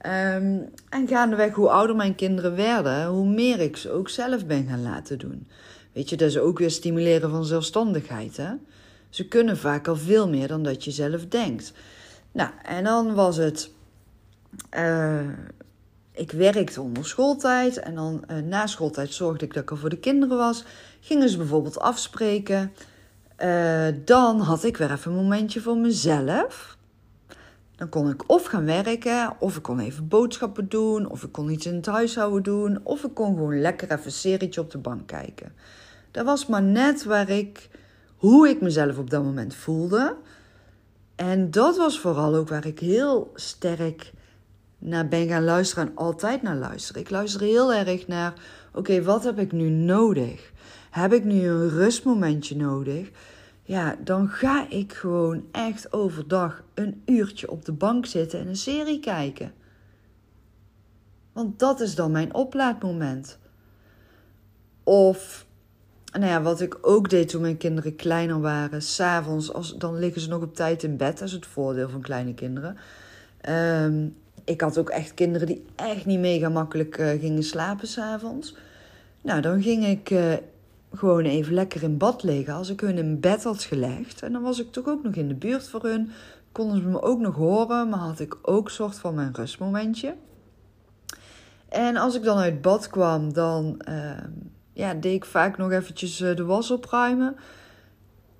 Um, 0.07 0.69
en 0.88 1.09
gaandeweg, 1.09 1.54
hoe 1.54 1.69
ouder 1.69 1.97
mijn 1.97 2.14
kinderen 2.14 2.57
werden, 2.57 3.07
hoe 3.07 3.28
meer 3.28 3.61
ik 3.61 3.76
ze 3.76 3.90
ook 3.90 4.09
zelf 4.09 4.47
ben 4.47 4.66
gaan 4.69 4.83
laten 4.83 5.19
doen. 5.19 5.49
Weet 5.92 6.09
je, 6.09 6.16
dat 6.16 6.28
is 6.28 6.38
ook 6.38 6.59
weer 6.59 6.71
stimuleren 6.71 7.30
van 7.30 7.45
zelfstandigheid. 7.45 8.37
Hè? 8.37 8.52
Ze 9.09 9.28
kunnen 9.28 9.59
vaak 9.59 9.88
al 9.88 9.97
veel 9.97 10.28
meer 10.28 10.49
dan 10.49 10.62
dat 10.62 10.85
je 10.85 10.90
zelf 10.90 11.26
denkt. 11.26 11.73
Nou, 12.33 12.50
en 12.62 12.85
dan 12.85 13.14
was 13.14 13.37
het. 13.37 13.71
Uh, 14.76 15.28
ik 16.12 16.33
werkte 16.33 16.80
onder 16.80 17.07
schooltijd 17.07 17.78
en 17.78 17.95
dan 17.95 18.25
uh, 18.30 18.38
na 18.38 18.66
schooltijd 18.66 19.12
zorgde 19.12 19.45
ik 19.45 19.54
dat 19.54 19.62
ik 19.62 19.71
er 19.71 19.78
voor 19.78 19.88
de 19.88 19.99
kinderen 19.99 20.37
was. 20.37 20.64
Gingen 21.00 21.28
ze 21.28 21.37
bijvoorbeeld 21.37 21.80
afspreken. 21.80 22.73
Uh, 23.42 23.87
dan 24.04 24.40
had 24.40 24.64
ik 24.64 24.76
weer 24.76 24.92
even 24.92 25.11
een 25.11 25.16
momentje 25.16 25.61
voor 25.61 25.76
mezelf. 25.76 26.78
Dan 27.80 27.88
kon 27.88 28.10
ik 28.10 28.22
of 28.26 28.44
gaan 28.44 28.64
werken, 28.64 29.37
of 29.38 29.56
ik 29.56 29.62
kon 29.62 29.78
even 29.78 30.08
boodschappen 30.08 30.68
doen, 30.68 31.10
of 31.10 31.22
ik 31.22 31.32
kon 31.32 31.50
iets 31.50 31.66
in 31.66 31.75
het 31.75 31.87
huishouden 31.87 32.42
doen, 32.42 32.80
of 32.82 33.04
ik 33.04 33.14
kon 33.14 33.34
gewoon 33.34 33.60
lekker 33.60 33.90
even 33.90 34.04
een 34.04 34.12
serietje 34.12 34.60
op 34.60 34.70
de 34.70 34.78
bank 34.78 35.06
kijken. 35.06 35.52
Dat 36.10 36.25
was 36.25 36.46
maar 36.46 36.62
net 36.62 37.04
waar 37.04 37.28
ik, 37.28 37.68
hoe 38.16 38.49
ik 38.49 38.60
mezelf 38.60 38.99
op 38.99 39.10
dat 39.10 39.22
moment 39.22 39.54
voelde. 39.54 40.16
En 41.14 41.50
dat 41.50 41.76
was 41.76 42.00
vooral 42.00 42.34
ook 42.34 42.49
waar 42.49 42.66
ik 42.66 42.78
heel 42.78 43.30
sterk 43.34 44.12
naar 44.78 45.08
ben 45.08 45.28
gaan 45.28 45.44
luisteren 45.44 45.87
en 45.87 45.96
altijd 45.96 46.42
naar 46.42 46.56
luisteren. 46.56 47.02
Ik 47.02 47.10
luister 47.10 47.40
heel 47.40 47.72
erg 47.72 48.06
naar, 48.06 48.32
oké, 48.75 49.02
wat 49.02 49.25
heb 49.25 49.38
ik 49.38 49.52
nu 49.52 49.68
nodig? 49.68 50.52
Heb 50.90 51.12
ik 51.12 51.25
nu 51.25 51.49
een 51.49 51.68
rustmomentje 51.68 52.56
nodig? 52.56 53.10
Ja, 53.70 53.96
dan 54.04 54.28
ga 54.28 54.66
ik 54.68 54.92
gewoon 54.92 55.44
echt 55.52 55.92
overdag 55.92 56.62
een 56.74 57.02
uurtje 57.06 57.50
op 57.50 57.64
de 57.64 57.72
bank 57.72 58.06
zitten 58.06 58.40
en 58.40 58.46
een 58.46 58.56
serie 58.56 59.00
kijken. 59.00 59.52
Want 61.32 61.58
dat 61.58 61.80
is 61.80 61.94
dan 61.94 62.10
mijn 62.10 62.34
oplaadmoment. 62.34 63.38
Of, 64.82 65.46
nou 66.12 66.26
ja, 66.26 66.42
wat 66.42 66.60
ik 66.60 66.78
ook 66.80 67.10
deed 67.10 67.28
toen 67.28 67.40
mijn 67.40 67.56
kinderen 67.56 67.96
kleiner 67.96 68.40
waren, 68.40 68.82
s'avonds, 68.82 69.74
dan 69.78 69.98
liggen 69.98 70.20
ze 70.20 70.28
nog 70.28 70.42
op 70.42 70.54
tijd 70.54 70.82
in 70.82 70.96
bed. 70.96 71.18
Dat 71.18 71.28
is 71.28 71.34
het 71.34 71.46
voordeel 71.46 71.88
van 71.88 72.00
kleine 72.00 72.34
kinderen. 72.34 72.76
Ehm, 73.40 74.08
ik 74.44 74.60
had 74.60 74.78
ook 74.78 74.90
echt 74.90 75.14
kinderen 75.14 75.46
die 75.46 75.64
echt 75.76 76.06
niet 76.06 76.20
mega 76.20 76.48
makkelijk 76.48 76.98
uh, 76.98 77.08
gingen 77.08 77.42
slapen 77.42 77.88
s'avonds. 77.88 78.56
Nou, 79.22 79.40
dan 79.40 79.62
ging 79.62 79.86
ik 79.86 80.10
uh, 80.10 80.34
gewoon 80.92 81.25
even 81.25 81.54
lekker 81.54 81.82
in 81.82 81.97
bad 81.97 82.23
liggen. 82.23 82.54
Als 82.54 82.68
ik 82.68 82.80
hun 82.80 82.99
in 82.99 83.20
bed 83.20 83.42
had 83.42 83.62
gelegd. 83.62 84.23
En 84.23 84.32
dan 84.32 84.42
was 84.42 84.61
ik 84.61 84.73
toch 84.73 84.87
ook 84.87 85.02
nog 85.02 85.14
in 85.14 85.28
de 85.28 85.35
buurt 85.35 85.68
voor 85.68 85.82
hun. 85.82 86.11
Konden 86.52 86.76
ze 86.76 86.88
me 86.88 87.02
ook 87.02 87.20
nog 87.20 87.35
horen. 87.35 87.88
Maar 87.88 87.99
had 87.99 88.20
ik 88.20 88.37
ook 88.42 88.70
soort 88.70 88.99
van 88.99 89.14
mijn 89.14 89.35
rustmomentje. 89.35 90.14
En 91.68 91.97
als 91.97 92.14
ik 92.14 92.23
dan 92.23 92.38
uit 92.38 92.62
bad 92.62 92.88
kwam, 92.88 93.32
dan 93.32 93.80
ehm, 93.80 94.30
ja, 94.73 94.94
deed 94.94 95.14
ik 95.14 95.25
vaak 95.25 95.59
nog 95.59 95.70
eventjes 95.70 96.20
eh, 96.20 96.37
de 96.37 96.44
was 96.44 96.70
opruimen. 96.70 97.37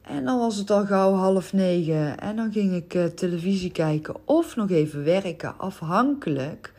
En 0.03 0.25
dan 0.25 0.39
was 0.39 0.57
het 0.57 0.71
al 0.71 0.87
gauw 0.87 1.13
half 1.13 1.53
negen. 1.53 2.19
En 2.19 2.37
dan 2.37 2.53
ging 2.53 2.75
ik 2.75 2.95
uh, 2.95 3.05
televisie 3.05 3.71
kijken 3.71 4.15
of 4.25 4.57
nog 4.57 4.71
even 4.71 5.05
werken. 5.05 5.59
Afhankelijk 5.59 6.73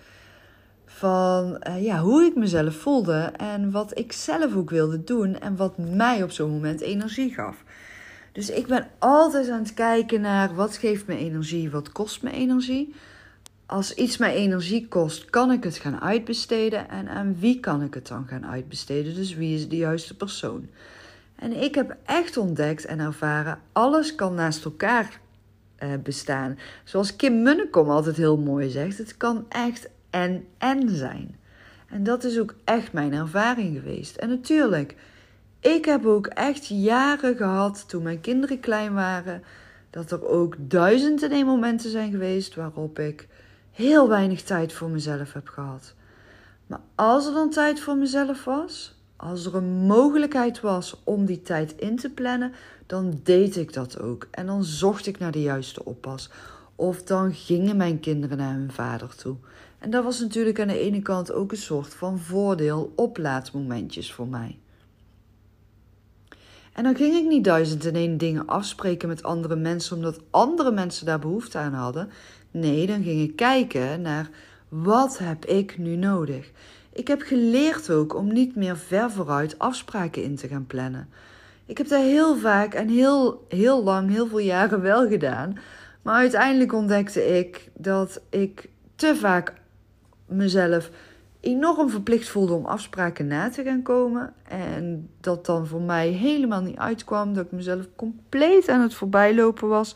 van 1.01 1.62
uh, 1.67 1.84
ja, 1.84 2.00
hoe 2.00 2.24
ik 2.24 2.36
mezelf 2.36 2.75
voelde. 2.75 3.31
En 3.38 3.72
wat 3.72 3.98
ik 3.98 4.12
zelf 4.12 4.55
ook 4.55 4.70
wilde 4.70 5.03
doen. 5.03 5.39
En 5.39 5.55
wat 5.55 5.77
mij 5.77 6.24
op 6.24 6.31
zo'n 6.31 6.51
moment 6.51 6.81
energie 6.81 7.34
gaf. 7.34 7.63
Dus 8.31 8.50
ik 8.50 8.67
ben 8.67 8.88
altijd 9.00 9.50
aan 9.50 9.60
het 9.60 9.74
kijken 9.74 10.22
naar 10.22 10.55
wat 10.55 10.77
geeft 10.77 11.08
me 11.08 11.17
energie, 11.17 11.72
wat 11.72 11.91
kost 11.91 12.22
me 12.22 12.31
energie. 12.31 12.93
Als 13.65 13.93
iets 13.93 14.17
mij 14.17 14.34
energie 14.36 14.88
kost, 14.88 15.29
kan 15.29 15.51
ik 15.51 15.63
het 15.63 15.77
gaan 15.77 16.01
uitbesteden. 16.01 16.89
En 16.89 17.08
aan 17.08 17.36
wie 17.39 17.60
kan 17.60 17.84
ik 17.84 17.93
het 17.93 18.08
dan 18.08 18.27
gaan 18.27 18.46
uitbesteden? 18.46 19.15
Dus 19.15 19.36
wie 19.36 19.55
is 19.55 19.70
de 19.70 19.77
juiste 19.77 20.15
persoon? 20.15 20.70
En 21.36 21.63
ik 21.63 21.75
heb 21.75 21.96
echt 22.05 22.38
ontdekt 22.38 22.86
en 22.86 23.00
ervaren, 23.00 23.60
alles 23.72 24.15
kan 24.15 24.34
naast 24.34 24.65
elkaar 24.65 25.20
uh, 25.84 25.89
bestaan. 26.03 26.58
Zoals 26.84 27.15
Kim 27.15 27.41
Munnekom 27.41 27.89
altijd 27.89 28.15
heel 28.15 28.38
mooi 28.38 28.70
zegt, 28.70 28.98
het 28.98 29.17
kan 29.17 29.46
echt 29.50 29.89
en 30.12 30.46
en 30.58 30.89
zijn. 30.89 31.36
En 31.88 32.03
dat 32.03 32.24
is 32.24 32.39
ook 32.39 32.56
echt 32.63 32.94
mijn 32.94 33.13
ervaring 33.13 33.75
geweest. 33.75 34.15
En 34.15 34.30
natuurlijk, 34.30 34.96
ik 35.60 35.86
heb 35.86 36.06
ook 36.06 36.27
echt 36.27 36.68
jaren 36.68 37.36
gehad 37.36 37.89
toen 37.89 38.03
mijn 38.03 38.22
kinderen 38.22 38.60
klein 38.60 38.94
waren, 38.94 39.44
dat 39.89 40.12
er 40.12 40.27
ook 40.27 40.56
duizenden 40.58 41.32
en 41.32 41.46
momenten 41.46 41.89
zijn 41.89 42.12
geweest 42.12 42.56
waarop 42.56 43.00
ik 43.00 43.27
heel 43.72 44.10
weinig 44.10 44.41
tijd 44.41 44.74
voor 44.74 44.89
mezelf 44.89 45.34
heb 45.34 45.48
gehad. 45.48 45.94
Maar 46.68 46.82
als 46.96 47.27
er 47.27 47.34
dan 47.34 47.50
tijd 47.50 47.80
voor 47.80 47.96
mezelf 47.98 48.44
was, 48.44 48.96
als 49.15 49.46
er 49.46 49.56
een 49.56 49.86
mogelijkheid 49.86 50.60
was 50.60 51.01
om 51.03 51.25
die 51.25 51.41
tijd 51.41 51.74
in 51.75 51.96
te 51.96 52.10
plannen, 52.10 52.53
dan 52.86 53.20
deed 53.24 53.56
ik 53.56 53.74
dat 53.74 54.00
ook. 54.00 54.27
En 54.32 54.46
dan 54.46 54.63
zocht 54.63 55.08
ik 55.08 55.20
naar 55.20 55.32
de 55.32 55.41
juiste 55.41 55.86
oppas. 55.86 56.30
Of 56.82 57.04
dan 57.04 57.34
gingen 57.34 57.78
mijn 57.78 58.00
kinderen 58.00 58.38
naar 58.38 58.54
hun 58.54 58.72
vader 58.72 59.16
toe. 59.16 59.36
En 59.80 59.90
dat 59.90 60.04
was 60.04 60.20
natuurlijk 60.20 60.60
aan 60.60 60.68
de 60.68 60.80
ene 60.80 61.02
kant 61.02 61.32
ook 61.32 61.52
een 61.52 61.58
soort 61.58 61.94
van 61.94 62.20
voordeel, 62.20 62.94
oplaadmomentjes 62.96 64.14
voor 64.14 64.28
mij. 64.28 64.58
En 66.74 66.84
dan 66.84 66.96
ging 66.96 67.16
ik 67.16 67.28
niet 67.28 67.44
duizend 67.44 67.86
en 67.86 67.96
één 67.96 68.18
dingen 68.18 68.48
afspreken 68.48 69.08
met 69.08 69.24
andere 69.24 69.56
mensen 69.56 69.96
omdat 69.96 70.20
andere 70.30 70.72
mensen 70.72 71.06
daar 71.06 71.20
behoefte 71.20 71.58
aan 71.58 71.74
hadden. 71.74 72.10
Nee, 72.52 72.88
dan 72.88 73.04
ging 73.04 73.22
ik 73.22 73.36
kijken 73.36 74.02
naar 74.02 74.30
wat 74.70 75.18
heb 75.18 75.46
ik 75.46 75.78
nu 75.78 75.96
nodig. 75.96 76.52
Ik 76.94 77.08
heb 77.08 77.22
geleerd 77.22 77.90
ook 77.90 78.16
om 78.16 78.34
niet 78.34 78.56
meer 78.56 78.78
ver 78.78 79.12
vooruit 79.12 79.60
afspraken 79.60 80.24
in 80.24 80.36
te 80.36 80.48
gaan 80.48 80.68
plannen. 80.68 81.10
Ik 81.66 81.78
heb 81.78 81.88
dat 81.88 82.02
heel 82.02 82.38
vaak 82.38 82.74
en 82.74 82.88
heel, 82.88 83.46
heel 83.48 83.84
lang, 83.84 84.10
heel 84.10 84.28
veel 84.28 84.40
jaren 84.40 84.82
wel 84.82 85.08
gedaan. 85.08 85.58
Maar 86.01 86.15
uiteindelijk 86.15 86.74
ontdekte 86.74 87.38
ik 87.38 87.70
dat 87.74 88.22
ik 88.29 88.70
te 88.96 89.15
vaak 89.15 89.53
mezelf 90.25 90.89
enorm 91.39 91.89
verplicht 91.89 92.29
voelde 92.29 92.53
om 92.53 92.65
afspraken 92.65 93.27
na 93.27 93.50
te 93.50 93.63
gaan 93.63 93.81
komen. 93.81 94.34
En 94.48 95.10
dat 95.20 95.46
dan 95.46 95.67
voor 95.67 95.81
mij 95.81 96.08
helemaal 96.08 96.62
niet 96.62 96.77
uitkwam. 96.77 97.34
Dat 97.34 97.46
ik 97.46 97.51
mezelf 97.51 97.88
compleet 97.96 98.70
aan 98.70 98.81
het 98.81 98.93
voorbijlopen 98.93 99.67
was. 99.67 99.96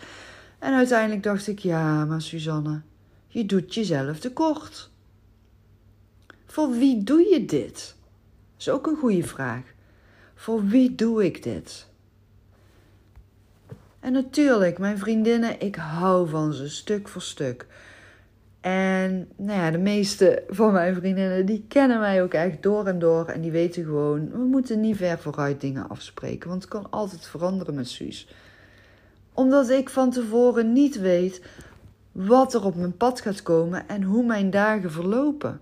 En 0.60 0.74
uiteindelijk 0.74 1.24
dacht 1.24 1.48
ik, 1.48 1.60
ja, 1.60 2.06
maar 2.06 2.22
Suzanne, 2.22 2.82
je 3.28 3.46
doet 3.46 3.74
jezelf 3.74 4.20
tekort. 4.20 4.90
Voor 6.46 6.72
wie 6.72 7.04
doe 7.04 7.22
je 7.22 7.46
dit? 7.46 7.74
Dat 7.74 8.60
is 8.60 8.70
ook 8.70 8.88
een 8.88 8.98
goede 8.98 9.24
vraag. 9.24 9.64
Voor 10.36 10.66
wie 10.66 10.96
doe 10.96 11.26
ik 11.26 11.44
dit? 11.44 11.88
En 14.06 14.14
natuurlijk, 14.14 14.78
mijn 14.78 14.98
vriendinnen, 14.98 15.62
ik 15.62 15.76
hou 15.76 16.30
van 16.30 16.54
ze 16.54 16.70
stuk 16.70 17.08
voor 17.08 17.22
stuk. 17.22 17.66
En 18.62 19.28
nou 19.36 19.60
ja, 19.60 19.72
de 19.72 19.78
meeste 19.78 20.44
van 20.48 20.72
mijn 20.72 20.96
vriendinnen, 20.96 21.46
die 21.46 21.66
kennen 21.68 22.00
mij 22.00 22.24
ook 22.24 22.34
echt 22.34 22.64
door 22.64 22.86
en 22.86 23.00
door. 23.00 23.26
En 23.26 23.42
die 23.42 23.52
weten 23.52 23.84
gewoon, 23.84 24.30
we 24.32 24.38
moeten 24.38 24.80
niet 24.80 24.98
ver 24.98 25.20
vooruit 25.20 25.62
dingen 25.62 25.90
afspreken. 25.90 26.50
Want 26.50 26.62
het 26.62 26.72
kan 26.72 26.88
altijd 26.90 27.26
veranderen 27.26 27.76
met 27.76 27.90
Suus 27.90 28.28
omdat 29.36 29.70
ik 29.70 29.90
van 29.90 30.12
tevoren 30.12 30.74
niet 30.74 31.00
weet 31.00 31.42
wat 32.12 32.54
er 32.54 32.66
op 32.66 32.76
mijn 32.76 32.98
pad 32.98 33.22
gaat 33.22 33.44
komen 33.44 33.88
en 33.88 34.04
hoe 34.04 34.26
mijn 34.26 34.50
dagen 34.50 34.92
verlopen. 34.92 35.62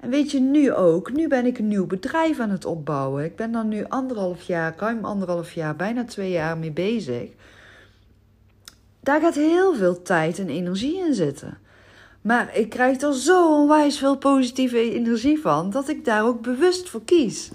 En 0.00 0.10
weet 0.10 0.30
je 0.30 0.40
nu 0.40 0.72
ook, 0.72 1.12
nu 1.12 1.28
ben 1.28 1.46
ik 1.46 1.58
een 1.58 1.68
nieuw 1.68 1.86
bedrijf 1.86 2.38
aan 2.38 2.50
het 2.50 2.64
opbouwen. 2.64 3.24
Ik 3.24 3.36
ben 3.36 3.52
daar 3.52 3.64
nu 3.64 3.84
anderhalf 3.88 4.42
jaar, 4.42 4.74
ruim 4.76 5.04
anderhalf 5.04 5.52
jaar, 5.52 5.76
bijna 5.76 6.04
twee 6.04 6.30
jaar 6.30 6.58
mee 6.58 6.70
bezig. 6.70 7.30
Daar 9.08 9.20
gaat 9.20 9.34
heel 9.34 9.74
veel 9.74 10.02
tijd 10.02 10.38
en 10.38 10.48
energie 10.48 10.98
in 11.06 11.14
zitten. 11.14 11.58
Maar 12.20 12.56
ik 12.56 12.68
krijg 12.68 13.00
er 13.00 13.14
zo 13.14 13.60
onwijs 13.60 13.98
veel 13.98 14.16
positieve 14.16 14.92
energie 14.92 15.40
van 15.40 15.70
dat 15.70 15.88
ik 15.88 16.04
daar 16.04 16.24
ook 16.24 16.42
bewust 16.42 16.88
voor 16.88 17.04
kies. 17.04 17.50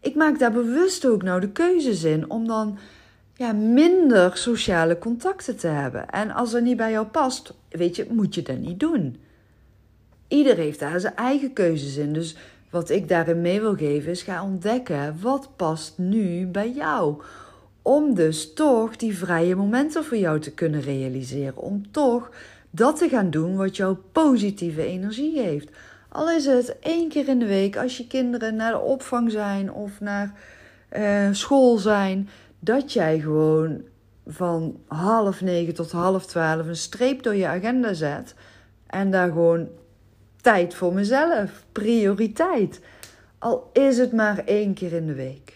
Ik 0.00 0.14
maak 0.14 0.38
daar 0.38 0.52
bewust 0.52 1.06
ook 1.06 1.22
nou 1.22 1.40
de 1.40 1.48
keuzes 1.48 2.04
in 2.04 2.30
om 2.30 2.46
dan 2.46 2.78
ja, 3.34 3.52
minder 3.52 4.36
sociale 4.36 4.98
contacten 4.98 5.56
te 5.56 5.66
hebben. 5.66 6.10
En 6.10 6.30
als 6.30 6.52
er 6.52 6.62
niet 6.62 6.76
bij 6.76 6.90
jou 6.90 7.06
past, 7.06 7.54
weet 7.68 7.96
je, 7.96 8.06
moet 8.10 8.34
je 8.34 8.42
dat 8.42 8.58
niet 8.58 8.80
doen. 8.80 9.20
Ieder 10.28 10.56
heeft 10.56 10.78
daar 10.78 11.00
zijn 11.00 11.16
eigen 11.16 11.52
keuzes 11.52 11.96
in. 11.96 12.12
Dus 12.12 12.36
wat 12.70 12.90
ik 12.90 13.08
daarin 13.08 13.40
mee 13.40 13.60
wil 13.60 13.76
geven 13.76 14.10
is 14.10 14.22
ga 14.22 14.44
ontdekken 14.44 15.18
wat 15.20 15.48
past 15.56 15.98
nu 15.98 16.46
bij 16.46 16.70
jou. 16.70 17.22
Om 17.86 18.14
dus 18.14 18.52
toch 18.52 18.96
die 18.96 19.16
vrije 19.16 19.56
momenten 19.56 20.04
voor 20.04 20.16
jou 20.16 20.40
te 20.40 20.50
kunnen 20.50 20.80
realiseren. 20.80 21.56
Om 21.56 21.90
toch 21.90 22.30
dat 22.70 22.98
te 22.98 23.08
gaan 23.08 23.30
doen 23.30 23.56
wat 23.56 23.76
jou 23.76 23.96
positieve 24.12 24.84
energie 24.84 25.36
geeft. 25.36 25.70
Al 26.08 26.30
is 26.30 26.46
het 26.46 26.78
één 26.78 27.08
keer 27.08 27.28
in 27.28 27.38
de 27.38 27.46
week 27.46 27.76
als 27.76 27.96
je 27.96 28.06
kinderen 28.06 28.56
naar 28.56 28.72
de 28.72 28.78
opvang 28.78 29.30
zijn 29.30 29.72
of 29.72 30.00
naar 30.00 30.32
uh, 30.96 31.28
school 31.32 31.78
zijn 31.78 32.28
dat 32.58 32.92
jij 32.92 33.18
gewoon 33.18 33.82
van 34.26 34.80
half 34.86 35.40
negen 35.40 35.74
tot 35.74 35.90
half 35.90 36.26
twaalf 36.26 36.66
een 36.66 36.76
streep 36.76 37.22
door 37.22 37.34
je 37.34 37.46
agenda 37.46 37.92
zet. 37.92 38.34
En 38.86 39.10
daar 39.10 39.28
gewoon 39.28 39.68
tijd 40.40 40.74
voor 40.74 40.94
mezelf, 40.94 41.64
prioriteit. 41.72 42.80
Al 43.38 43.70
is 43.72 43.98
het 43.98 44.12
maar 44.12 44.38
één 44.44 44.74
keer 44.74 44.92
in 44.92 45.06
de 45.06 45.14
week. 45.14 45.55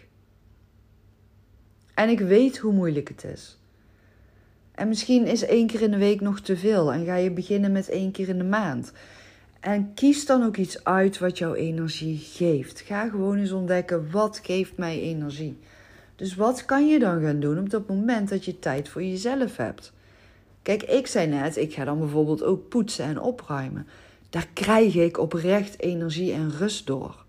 En 2.00 2.08
ik 2.08 2.20
weet 2.20 2.58
hoe 2.58 2.72
moeilijk 2.72 3.08
het 3.08 3.24
is. 3.24 3.58
En 4.74 4.88
misschien 4.88 5.26
is 5.26 5.44
één 5.44 5.66
keer 5.66 5.82
in 5.82 5.90
de 5.90 5.96
week 5.96 6.20
nog 6.20 6.40
te 6.40 6.56
veel 6.56 6.92
en 6.92 7.04
ga 7.04 7.14
je 7.14 7.30
beginnen 7.30 7.72
met 7.72 7.88
één 7.88 8.10
keer 8.10 8.28
in 8.28 8.38
de 8.38 8.44
maand. 8.44 8.92
En 9.60 9.94
kies 9.94 10.26
dan 10.26 10.42
ook 10.42 10.56
iets 10.56 10.84
uit 10.84 11.18
wat 11.18 11.38
jouw 11.38 11.54
energie 11.54 12.18
geeft. 12.18 12.80
Ga 12.80 13.08
gewoon 13.08 13.38
eens 13.38 13.52
ontdekken 13.52 14.10
wat 14.10 14.40
geeft 14.42 14.76
mij 14.76 15.00
energie. 15.00 15.58
Dus 16.16 16.34
wat 16.34 16.64
kan 16.64 16.88
je 16.88 16.98
dan 16.98 17.22
gaan 17.22 17.40
doen 17.40 17.58
op 17.58 17.70
dat 17.70 17.88
moment 17.88 18.28
dat 18.28 18.44
je 18.44 18.58
tijd 18.58 18.88
voor 18.88 19.02
jezelf 19.02 19.56
hebt? 19.56 19.92
Kijk, 20.62 20.82
ik 20.82 21.06
zei 21.06 21.26
net, 21.26 21.56
ik 21.56 21.74
ga 21.74 21.84
dan 21.84 21.98
bijvoorbeeld 21.98 22.42
ook 22.42 22.68
poetsen 22.68 23.04
en 23.04 23.20
opruimen. 23.20 23.86
Daar 24.30 24.48
krijg 24.52 24.94
ik 24.94 25.18
oprecht 25.18 25.80
energie 25.80 26.32
en 26.32 26.50
rust 26.50 26.86
door. 26.86 27.24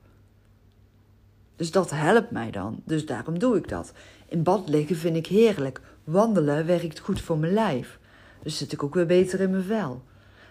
Dus 1.61 1.71
dat 1.71 1.89
helpt 1.89 2.31
mij 2.31 2.51
dan. 2.51 2.81
Dus 2.85 3.05
daarom 3.05 3.39
doe 3.39 3.57
ik 3.57 3.69
dat. 3.69 3.93
In 4.27 4.43
bad 4.43 4.69
liggen 4.69 4.95
vind 4.95 5.15
ik 5.15 5.27
heerlijk. 5.27 5.81
Wandelen 6.03 6.65
werkt 6.65 6.99
goed 6.99 7.21
voor 7.21 7.37
mijn 7.37 7.53
lijf. 7.53 7.99
Dus 8.43 8.57
zit 8.57 8.71
ik 8.71 8.83
ook 8.83 8.93
weer 8.93 9.05
beter 9.05 9.39
in 9.39 9.49
mijn 9.49 9.63
vel. 9.63 10.01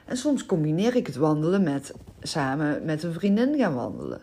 En 0.04 0.16
soms 0.16 0.46
combineer 0.46 0.96
ik 0.96 1.06
het 1.06 1.16
wandelen 1.16 1.62
met 1.62 1.94
samen 2.20 2.84
met 2.84 3.02
een 3.02 3.12
vriendin 3.12 3.58
gaan 3.58 3.74
wandelen. 3.74 4.20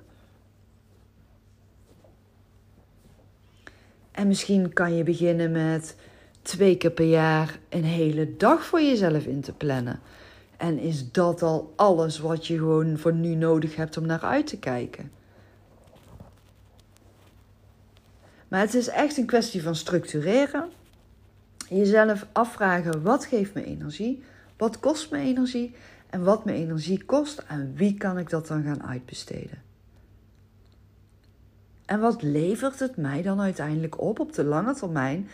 En 4.12 4.28
misschien 4.28 4.74
kan 4.74 4.96
je 4.96 5.04
beginnen 5.04 5.52
met 5.52 5.96
twee 6.42 6.78
keer 6.78 6.92
per 6.92 7.10
jaar 7.10 7.60
een 7.70 7.84
hele 7.84 8.38
dag 8.38 8.66
voor 8.66 8.82
jezelf 8.82 9.26
in 9.26 9.42
te 9.42 9.54
plannen. 9.54 10.00
En 10.58 10.80
is 10.80 11.12
dat 11.12 11.42
al 11.42 11.74
alles 11.76 12.20
wat 12.20 12.48
je 12.48 12.58
gewoon 12.58 12.98
voor 12.98 13.14
nu 13.14 13.36
nodig 13.36 13.76
hebt 13.76 13.98
om 13.98 14.06
naar 14.06 14.22
uit 14.22 14.48
te 14.48 14.60
kijken? 14.60 15.17
Maar 18.48 18.60
het 18.60 18.74
is 18.74 18.88
echt 18.88 19.18
een 19.18 19.26
kwestie 19.26 19.64
van 19.64 19.76
structureren. 19.76 20.70
Jezelf 21.70 22.26
afvragen: 22.32 23.02
wat 23.02 23.26
geeft 23.26 23.54
me 23.54 23.64
energie? 23.64 24.24
Wat 24.58 24.80
kost 24.80 25.12
me 25.12 25.18
energie? 25.18 25.76
En 26.10 26.24
wat 26.24 26.46
me 26.46 26.52
energie 26.52 27.04
kost, 27.04 27.48
aan 27.48 27.74
wie 27.76 27.98
kan 27.98 28.18
ik 28.18 28.30
dat 28.30 28.48
dan 28.48 28.64
gaan 28.64 28.84
uitbesteden? 28.84 29.62
En 31.86 32.00
wat 32.00 32.22
levert 32.22 32.80
het 32.80 32.98
mij 32.98 33.22
dan 33.22 33.42
uiteindelijk 33.42 34.02
op 34.02 34.20
op 34.20 34.34
de 34.34 34.44
lange 34.44 34.74
termijn 34.74 35.30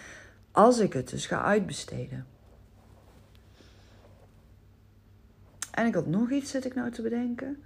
als 0.52 0.80
ik 0.80 0.94
het 0.94 1.10
dus 1.10 1.26
ga 1.26 1.42
uitbesteden? 1.42 2.26
En 5.72 5.86
ik 5.86 5.94
had 5.94 6.08
nog 6.08 6.32
iets, 6.32 6.52
zit 6.52 6.66
ik 6.66 6.76
nou 6.76 6.92
te 6.92 7.02
bedenken. 7.02 7.64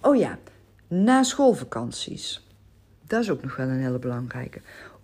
Oh 0.00 0.16
ja, 0.16 0.38
na 0.88 1.22
schoolvakanties. 1.22 2.48
Dat 3.10 3.22
is 3.22 3.30
ook 3.30 3.42
nog 3.42 3.56
wel 3.56 3.68
een 3.68 3.80
hele 3.82 3.98
belangrijke. 3.98 4.60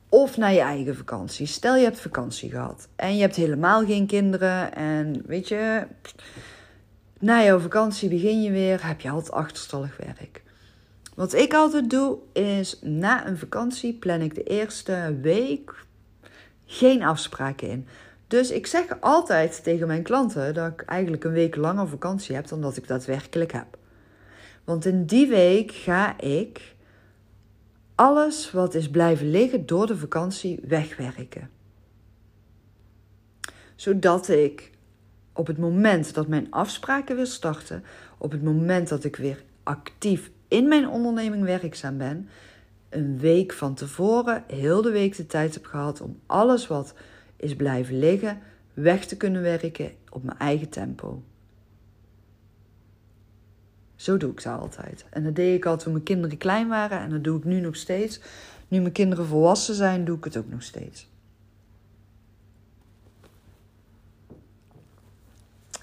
Of 0.09 0.37
naar 0.37 0.53
je 0.53 0.61
eigen 0.61 0.97
vakantie. 0.97 1.47
Stel 1.47 1.77
je 1.77 1.85
hebt 1.85 2.01
vakantie 2.01 2.51
gehad 2.51 2.89
en 2.97 3.15
je 3.15 3.21
hebt 3.21 3.37
helemaal 3.37 3.85
geen 3.85 4.07
kinderen. 4.07 4.75
En 4.75 5.23
weet 5.27 5.49
je, 5.49 5.87
na 7.19 7.43
jouw 7.43 7.59
vakantie 7.59 8.09
begin 8.09 8.43
je 8.43 8.51
weer, 8.51 8.87
heb 8.87 9.01
je 9.01 9.11
altijd 9.11 9.33
achterstallig 9.33 9.97
werk. 9.97 10.43
Wat 11.15 11.35
ik 11.35 11.55
altijd 11.55 11.91
doe 11.91 12.19
is 12.33 12.79
na 12.83 13.27
een 13.27 13.39
vakantie 13.39 13.95
plan 13.95 14.21
ik 14.21 14.35
de 14.35 14.43
eerste 14.43 15.19
week 15.21 15.75
geen 16.67 17.03
afspraken 17.03 17.69
in. 17.69 17.87
Dus 18.27 18.51
ik 18.51 18.67
zeg 18.67 19.01
altijd 19.01 19.63
tegen 19.63 19.87
mijn 19.87 20.03
klanten 20.03 20.55
dat 20.55 20.73
ik 20.73 20.81
eigenlijk 20.81 21.25
een 21.25 21.33
week 21.33 21.57
langer 21.57 21.89
vakantie 21.89 22.35
heb 22.35 22.49
dan 22.49 22.61
dat 22.61 22.77
ik 22.77 22.89
daadwerkelijk 22.89 23.53
heb. 23.53 23.79
Want 24.65 24.85
in 24.85 25.05
die 25.05 25.29
week 25.29 25.73
ga 25.73 26.21
ik 26.21 26.75
alles 27.97 28.51
wat 28.51 28.75
is 28.75 28.91
blijven 28.91 29.31
liggen 29.31 29.67
door 29.67 29.87
de 29.87 29.97
vakantie 29.97 30.61
wegwerken. 30.67 31.51
Zodat 33.75 34.29
ik 34.29 34.71
op 35.33 35.47
het 35.47 35.59
moment 35.59 36.15
dat 36.15 36.29
mijn 36.29 36.51
afspraken 36.51 37.17
weer 37.17 37.27
starten, 37.27 37.85
op 38.19 38.31
het 38.31 38.43
moment 38.43 38.89
dat 38.89 39.05
ik 39.05 39.17
weer 39.17 39.45
actief 39.63 40.31
in 40.49 40.69
mijn 40.69 40.89
onderneming 40.89 41.45
werkzaam 41.45 41.99
ben, 41.99 42.29
een 42.89 43.19
week 43.19 43.53
van 43.53 43.75
tevoren 43.75 44.45
heel 44.47 44.83
de 44.83 44.91
week 44.91 45.17
de 45.17 45.27
tijd 45.27 45.55
heb 45.55 45.65
gehad 45.65 46.01
om 46.01 46.21
alles 46.27 46.67
wat 46.67 46.95
is 47.37 47.57
blijven 47.57 47.99
liggen 47.99 48.39
weg 48.75 49.07
te 49.07 49.17
kunnen 49.17 49.43
werken 49.43 49.93
op 50.11 50.23
mijn 50.23 50.39
eigen 50.39 50.69
tempo. 50.69 51.23
Zo 54.07 54.17
doe 54.17 54.31
ik 54.31 54.43
dat 54.43 54.61
altijd. 54.61 55.05
En 55.11 55.25
dat 55.25 55.35
deed 55.35 55.57
ik 55.57 55.67
al 55.67 55.77
toen 55.77 55.93
mijn 55.93 56.05
kinderen 56.05 56.39
klein 56.39 56.69
waren 56.69 56.99
en 57.01 57.11
dat 57.11 57.25
doe 57.25 57.39
ik 57.39 57.45
nu 57.45 57.61
nog 57.61 57.77
steeds. 57.77 58.21
Nu 58.69 58.81
mijn 58.81 58.93
kinderen 58.93 59.27
volwassen 59.27 59.75
zijn, 59.75 60.05
doe 60.05 60.17
ik 60.17 60.25
het 60.25 60.37
ook 60.37 60.49
nog 60.49 60.63
steeds. 60.63 61.09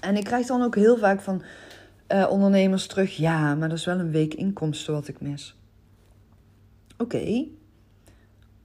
En 0.00 0.16
ik 0.16 0.24
krijg 0.24 0.46
dan 0.46 0.62
ook 0.62 0.74
heel 0.74 0.98
vaak 0.98 1.20
van 1.20 1.42
uh, 2.08 2.26
ondernemers 2.30 2.86
terug: 2.86 3.16
ja, 3.16 3.54
maar 3.54 3.68
dat 3.68 3.78
is 3.78 3.84
wel 3.84 3.98
een 3.98 4.10
week 4.10 4.34
inkomsten 4.34 4.92
wat 4.92 5.08
ik 5.08 5.20
mis. 5.20 5.56
Oké, 6.98 7.46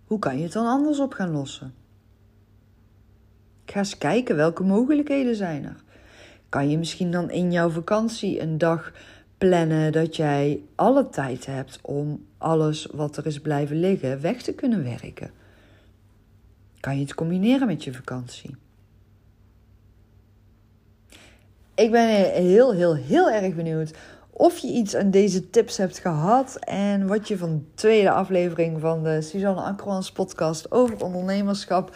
hoe 0.06 0.20
kan 0.20 0.38
je 0.38 0.44
het 0.44 0.54
dan 0.54 0.66
anders 0.66 1.00
op 1.00 1.14
gaan 1.14 1.32
lossen? 1.32 1.74
Ga 3.66 3.80
eens 3.80 3.98
kijken 3.98 4.36
welke 4.36 4.64
mogelijkheden 4.64 5.36
zijn 5.36 5.66
er. 5.66 5.84
Kan 6.50 6.70
je 6.70 6.78
misschien 6.78 7.12
dan 7.12 7.30
in 7.30 7.52
jouw 7.52 7.70
vakantie 7.70 8.42
een 8.42 8.58
dag 8.58 8.92
plannen 9.40 9.92
dat 9.92 10.16
jij 10.16 10.62
alle 10.76 11.10
tijd 11.10 11.46
hebt 11.46 11.80
om 11.82 12.26
alles 12.38 12.88
wat 12.92 13.18
er 13.18 13.26
is 13.26 13.40
blijven 13.40 13.80
liggen 13.80 14.22
weg 14.22 14.42
te 14.42 14.54
kunnen 14.54 14.84
werken? 14.84 15.32
Kan 16.80 16.96
je 16.96 17.02
het 17.02 17.14
combineren 17.14 17.68
met 17.68 17.84
je 17.84 17.94
vakantie? 17.94 18.56
Ik 21.76 21.92
ben 21.92 22.32
heel, 22.32 22.74
heel, 22.74 22.96
heel 22.96 23.32
erg 23.32 23.56
benieuwd 23.56 23.94
of 24.40 24.58
je 24.58 24.68
iets 24.68 24.96
aan 24.96 25.12
deze 25.12 25.50
tips 25.50 25.78
hebt 25.78 26.00
gehad 26.00 26.56
en 26.56 27.08
wat 27.08 27.28
je 27.28 27.38
van 27.38 27.58
de 27.58 27.64
tweede 27.74 28.12
aflevering 28.12 28.80
van 28.80 29.04
de 29.04 29.22
Suzanne 29.22 29.62
Akkermans 29.62 30.12
podcast 30.12 30.72
over 30.72 31.04
ondernemerschap 31.04 31.96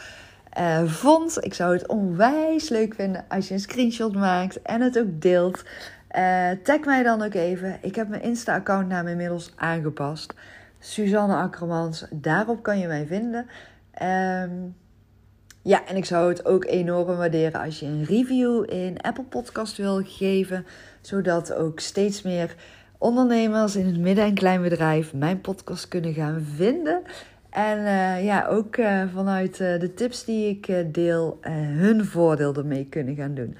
uh, 0.59 0.83
vond. 0.85 1.45
Ik 1.45 1.53
zou 1.53 1.73
het 1.73 1.87
onwijs 1.87 2.69
leuk 2.69 2.93
vinden 2.93 3.25
als 3.29 3.47
je 3.47 3.53
een 3.53 3.59
screenshot 3.59 4.13
maakt 4.13 4.61
en 4.61 4.81
het 4.81 4.99
ook 4.99 5.21
deelt. 5.21 5.63
Uh, 6.15 6.49
tag 6.63 6.85
mij 6.85 7.03
dan 7.03 7.21
ook 7.21 7.33
even. 7.33 7.77
Ik 7.81 7.95
heb 7.95 8.07
mijn 8.07 8.21
Insta-accountnaam 8.21 9.07
inmiddels 9.07 9.53
aangepast. 9.55 10.33
Suzanne 10.79 11.35
Akkermans, 11.35 12.05
daarop 12.11 12.63
kan 12.63 12.79
je 12.79 12.87
mij 12.87 13.05
vinden. 13.05 13.45
Um, 14.01 14.75
ja, 15.61 15.85
en 15.85 15.95
ik 15.95 16.05
zou 16.05 16.29
het 16.29 16.45
ook 16.45 16.65
enorm 16.65 17.17
waarderen 17.17 17.61
als 17.61 17.79
je 17.79 17.85
een 17.85 18.03
review 18.03 18.63
in 18.69 19.01
Apple 19.01 19.23
Podcast 19.23 19.77
wil 19.77 20.01
geven, 20.03 20.65
zodat 21.01 21.53
ook 21.53 21.79
steeds 21.79 22.21
meer 22.21 22.55
ondernemers 22.97 23.75
in 23.75 23.85
het 23.85 23.99
midden- 23.99 24.25
en 24.25 24.33
kleinbedrijf 24.33 25.13
mijn 25.13 25.41
podcast 25.41 25.87
kunnen 25.87 26.13
gaan 26.13 26.45
vinden. 26.55 27.01
En 27.49 27.79
uh, 27.79 28.25
ja, 28.25 28.47
ook 28.47 28.77
uh, 28.77 29.03
vanuit 29.13 29.57
de 29.57 29.91
tips 29.95 30.25
die 30.25 30.49
ik 30.49 30.93
deel, 30.93 31.37
hun 31.77 32.05
voordeel 32.05 32.55
ermee 32.55 32.87
kunnen 32.89 33.15
gaan 33.15 33.33
doen. 33.33 33.57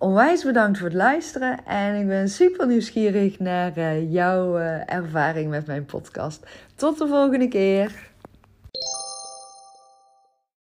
Onwijs 0.00 0.44
bedankt 0.44 0.78
voor 0.78 0.86
het 0.86 0.96
luisteren 0.96 1.64
en 1.66 2.00
ik 2.00 2.06
ben 2.06 2.28
super 2.28 2.66
nieuwsgierig 2.66 3.38
naar 3.38 4.00
jouw 4.02 4.56
ervaring 4.86 5.50
met 5.50 5.66
mijn 5.66 5.84
podcast. 5.84 6.46
Tot 6.74 6.98
de 6.98 7.06
volgende 7.06 7.48
keer. 7.48 8.07